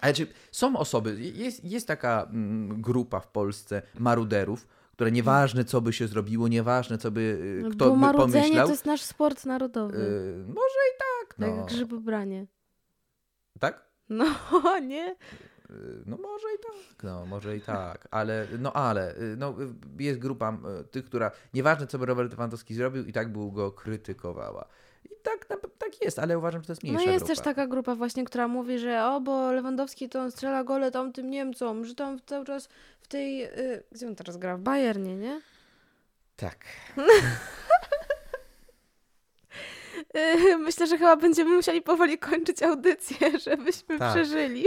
Ale 0.00 0.12
czy 0.14 0.26
są 0.52 0.76
osoby, 0.76 1.16
jest, 1.20 1.64
jest 1.64 1.86
taka 1.88 2.22
mm, 2.30 2.80
grupa 2.82 3.20
w 3.20 3.28
Polsce 3.28 3.82
maruderów, 3.98 4.66
które 4.92 5.12
nieważne 5.12 5.64
co 5.64 5.80
by 5.80 5.92
się 5.92 6.06
zrobiło, 6.08 6.48
nieważne 6.48 6.98
co 6.98 7.10
by 7.10 7.20
y, 7.20 7.70
kto 7.70 7.84
No 7.84 7.90
Bo 7.90 7.94
by 7.94 8.00
marudzenie 8.00 8.42
pomyślał. 8.42 8.66
to 8.66 8.72
jest 8.72 8.84
nasz 8.86 9.02
sport 9.02 9.44
narodowy. 9.44 9.96
y, 9.98 10.44
może 10.48 10.78
i 10.94 10.98
tak, 10.98 11.28
Tak 11.28 11.38
no. 11.38 11.46
jak 11.56 11.66
grzybobranie. 11.66 12.46
Tak? 13.60 13.84
No, 14.08 14.24
nie? 14.82 15.16
Y, 15.70 15.74
No 16.06 16.16
może 16.16 16.48
i 16.54 16.58
tak, 16.58 17.02
no 17.02 17.26
może 17.26 17.56
i 17.56 17.60
tak, 17.60 18.08
ale 18.10 18.46
no 18.58 18.72
ale 18.72 19.16
y, 19.16 19.36
no, 19.36 19.54
y, 19.98 20.02
jest 20.02 20.18
grupa 20.20 20.58
tych, 20.90 21.04
która 21.04 21.30
nieważne 21.54 21.86
co 21.86 21.98
by 21.98 22.06
Robert 22.06 22.30
Lewandowski 22.30 22.74
zrobił 22.74 23.04
i 23.04 23.12
tak 23.12 23.32
by 23.32 23.52
go 23.52 23.72
krytykowała. 23.72 24.68
I 25.04 25.08
tak, 25.22 25.46
tak 25.78 26.02
jest, 26.02 26.18
ale 26.18 26.38
uważam, 26.38 26.60
że 26.62 26.66
to 26.66 26.72
jest 26.72 26.82
No 26.84 26.88
mniejsza 26.92 27.10
jest 27.10 27.24
grupa. 27.24 27.34
też 27.36 27.44
taka 27.44 27.66
grupa 27.66 27.94
właśnie, 27.94 28.24
która 28.24 28.48
mówi, 28.48 28.78
że 28.78 29.04
o, 29.06 29.20
bo 29.20 29.52
Lewandowski 29.52 30.08
to 30.08 30.20
on 30.20 30.30
strzela 30.30 30.64
gole 30.64 30.90
tamtym 30.90 31.30
Niemcom, 31.30 31.84
że 31.84 31.94
tam 31.94 32.18
cały 32.26 32.44
czas 32.44 32.68
w 33.00 33.08
tej... 33.08 33.48
Gdzie 33.92 34.06
on 34.06 34.14
teraz 34.16 34.36
gra? 34.36 34.56
W 34.56 34.60
Bayernie, 34.60 35.16
nie? 35.16 35.40
Tak. 36.36 36.64
Myślę, 40.58 40.86
że 40.86 40.98
chyba 40.98 41.16
będziemy 41.16 41.56
musieli 41.56 41.82
powoli 41.82 42.18
kończyć 42.18 42.62
audycję, 42.62 43.38
żebyśmy 43.38 43.98
Tak. 43.98 44.12
przeżyli. 44.14 44.64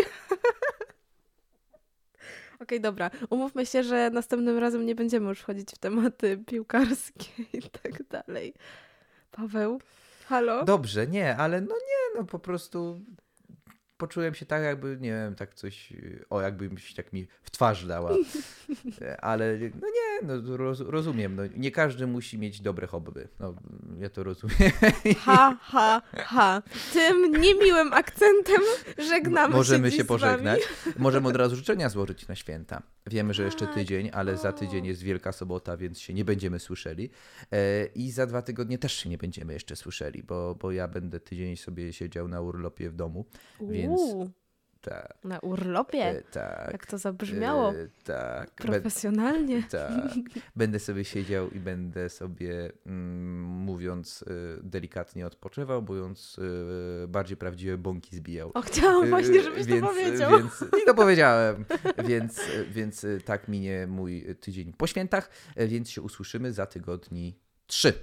Okej, 2.59 2.81
dobra. 2.81 3.11
Umówmy 3.29 3.65
się, 3.65 3.83
że 3.83 4.09
następnym 4.09 4.57
razem 4.57 4.85
nie 4.85 4.95
będziemy 4.95 5.29
już 5.29 5.39
wchodzić 5.39 5.71
w 5.71 5.77
tematy 5.77 6.37
piłkarskie 6.47 7.43
i 7.53 7.61
tak 7.61 8.03
dalej. 8.03 8.53
Paweł? 9.31 9.81
Halo? 10.25 10.63
Dobrze, 10.63 11.07
nie, 11.07 11.37
ale 11.37 11.61
no 11.61 11.75
nie, 11.75 12.19
no 12.19 12.25
po 12.25 12.39
prostu 12.39 12.99
poczułem 13.97 14.33
się 14.33 14.45
tak, 14.45 14.63
jakby, 14.63 14.97
nie 15.01 15.11
wiem, 15.11 15.35
tak 15.35 15.53
coś, 15.53 15.93
o, 16.29 16.41
jakbyś 16.41 16.93
tak 16.93 17.13
mi 17.13 17.27
w 17.43 17.51
twarz 17.51 17.85
dała. 17.85 18.11
Ale 19.21 19.57
no 19.81 19.87
nie, 19.87 20.27
no 20.27 20.57
roz, 20.57 20.79
rozumiem, 20.79 21.35
no 21.35 21.43
nie 21.55 21.71
każdy 21.71 22.07
musi 22.07 22.37
mieć 22.37 22.61
dobre 22.61 22.87
hobby. 22.87 23.27
No, 23.39 23.55
ja 23.99 24.09
to 24.09 24.23
rozumiem. 24.23 24.71
Ha, 25.19 25.57
ha, 25.61 26.01
ha. 26.15 26.61
Tym 26.93 27.31
niemiłym 27.31 27.93
akcentem 27.93 28.61
żegnamy 28.97 29.55
Możemy 29.55 29.91
się, 29.91 29.97
się 29.97 30.05
pożegnać. 30.05 30.59
Możemy 30.97 31.27
od 31.27 31.35
razu 31.35 31.55
życzenia 31.55 31.89
złożyć 31.89 32.27
na 32.27 32.35
święta. 32.35 32.81
Wiemy, 33.07 33.33
że 33.33 33.43
jeszcze 33.43 33.65
Tak. 33.65 33.75
tydzień, 33.75 34.09
ale 34.13 34.37
za 34.37 34.53
tydzień 34.53 34.85
jest 34.85 35.03
Wielka 35.03 35.31
Sobota, 35.31 35.77
więc 35.77 35.99
się 35.99 36.13
nie 36.13 36.25
będziemy 36.25 36.59
słyszeli. 36.59 37.09
E, 37.51 37.85
I 37.85 38.11
za 38.11 38.25
dwa 38.25 38.41
tygodnie 38.41 38.77
też 38.77 38.93
się 38.93 39.09
nie 39.09 39.17
będziemy 39.17 39.53
jeszcze 39.53 39.75
słyszeli, 39.75 40.23
bo, 40.23 40.55
bo 40.55 40.71
ja 40.71 40.87
będę 40.87 41.19
tydzień 41.19 41.57
sobie 41.57 41.93
siedział 41.93 42.27
na 42.27 42.41
urlopie 42.41 42.89
w 42.89 42.95
domu. 42.95 43.25
Więc 43.61 43.86
Uuu, 43.89 44.29
tak. 44.81 45.17
na 45.23 45.39
urlopie. 45.39 46.05
E, 46.05 46.21
tak. 46.21 46.69
Jak 46.71 46.85
to 46.85 46.97
zabrzmiało. 46.97 47.71
E, 47.71 47.87
tak. 48.03 48.51
Profesjonalnie. 48.51 49.63
tak. 49.71 50.11
Będę 50.55 50.79
sobie 50.79 51.05
siedział 51.05 51.49
i 51.49 51.59
będę 51.59 52.09
sobie, 52.09 52.71
mm, 52.85 53.41
mówiąc 53.43 54.25
e, 54.27 54.33
delikatnie, 54.63 55.27
odpoczywał, 55.27 55.81
mówiąc 55.81 56.39
bardziej 57.07 57.37
prawdziwe 57.37 57.77
bąki 57.77 58.15
zbijał. 58.15 58.51
O, 58.53 58.61
chciałam 58.61 59.09
właśnie, 59.09 59.41
żebyś 59.41 59.65
więc, 59.65 59.81
to 59.81 59.87
powiedział. 59.87 60.31
Więc, 60.31 60.65
I 60.83 60.85
to 60.85 60.93
powiedziałem. 60.93 61.65
Więc, 62.05 62.41
więc 62.69 63.05
tak 63.25 63.47
minie 63.47 63.87
mój 63.87 64.35
tydzień 64.39 64.73
po 64.73 64.87
świętach, 64.87 65.29
więc 65.57 65.89
się 65.89 66.01
usłyszymy 66.01 66.53
za 66.53 66.65
tygodni 66.65 67.39
trzy. 67.67 67.93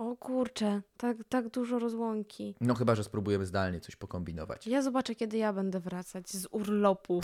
O 0.00 0.16
kurczę, 0.16 0.82
tak, 0.96 1.16
tak 1.28 1.48
dużo 1.48 1.78
rozłąki. 1.78 2.54
No 2.60 2.74
chyba, 2.74 2.94
że 2.94 3.04
spróbujemy 3.04 3.46
zdalnie 3.46 3.80
coś 3.80 3.96
pokombinować. 3.96 4.66
Ja 4.66 4.82
zobaczę, 4.82 5.14
kiedy 5.14 5.36
ja 5.36 5.52
będę 5.52 5.80
wracać 5.80 6.30
z 6.30 6.46
urlopu. 6.50 7.20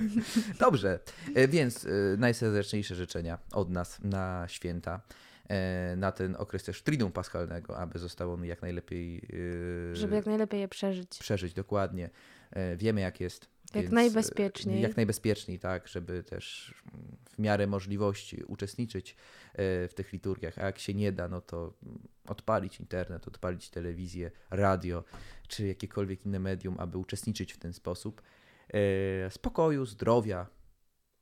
Dobrze, 0.66 0.98
e, 1.34 1.48
więc 1.48 1.84
e, 1.84 1.88
najserdeczniejsze 2.18 2.94
życzenia 2.94 3.38
od 3.52 3.70
nas 3.70 3.98
na 4.02 4.44
święta, 4.48 5.00
e, 5.48 5.96
na 5.96 6.12
ten 6.12 6.36
okres 6.38 6.64
też 6.64 6.82
Triduum 6.82 7.12
Paschalnego, 7.12 7.78
aby 7.78 7.98
zostało 7.98 8.34
on 8.34 8.44
jak 8.44 8.62
najlepiej 8.62 9.28
Żeby 9.92 10.16
jak 10.16 10.26
najlepiej 10.26 10.60
je 10.60 10.68
przeżyć. 10.68 11.18
przeżyć 11.18 11.54
dokładnie. 11.54 12.10
Wiemy 12.76 13.00
jak 13.00 13.20
jest. 13.20 13.48
Jak 13.74 13.82
więc, 13.84 13.94
najbezpieczniej. 13.94 14.82
Jak 14.82 14.96
najbezpieczniej, 14.96 15.58
tak, 15.58 15.88
żeby 15.88 16.22
też 16.22 16.74
w 17.30 17.38
miarę 17.38 17.66
możliwości 17.66 18.42
uczestniczyć 18.44 19.16
e, 19.52 19.88
w 19.88 19.94
tych 19.94 20.12
liturgiach, 20.12 20.58
a 20.58 20.64
jak 20.64 20.78
się 20.78 20.94
nie 20.94 21.12
da, 21.12 21.28
no 21.28 21.40
to 21.40 21.74
odpalić 22.26 22.80
internet, 22.80 23.28
odpalić 23.28 23.70
telewizję, 23.70 24.30
radio, 24.50 25.04
czy 25.48 25.66
jakiekolwiek 25.66 26.26
inne 26.26 26.38
medium, 26.38 26.76
aby 26.78 26.98
uczestniczyć 26.98 27.52
w 27.52 27.58
ten 27.58 27.72
sposób. 27.72 28.22
E, 28.68 29.30
Spokoju, 29.30 29.86
zdrowia, 29.86 30.46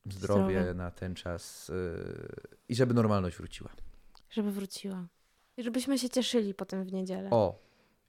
zdrowie 0.06 0.74
na 0.74 0.90
ten 0.90 1.14
czas 1.14 1.70
e, 1.70 1.74
i 2.68 2.74
żeby 2.74 2.94
normalność 2.94 3.36
wróciła. 3.36 3.70
Żeby 4.30 4.52
wróciła. 4.52 5.08
I 5.56 5.62
żebyśmy 5.62 5.98
się 5.98 6.08
cieszyli 6.08 6.54
potem 6.54 6.84
w 6.84 6.92
niedzielę. 6.92 7.30
O, 7.30 7.62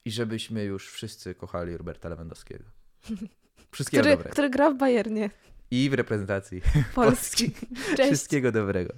i 0.04 0.10
żebyśmy 0.10 0.64
już 0.64 0.90
wszyscy 0.90 1.34
kochali 1.34 1.76
Roberta 1.76 2.08
Lewandowskiego. 2.08 2.64
Wszystkiego 3.70 4.02
który, 4.02 4.16
dobrego. 4.16 4.32
który 4.32 4.50
gra 4.50 4.70
w 4.70 4.76
Bayernie 4.76 5.30
I 5.70 5.90
w 5.90 5.94
reprezentacji 5.94 6.62
Polski. 6.94 7.50
Cześć. 7.96 8.10
Wszystkiego 8.10 8.52
dobrego. 8.52 8.94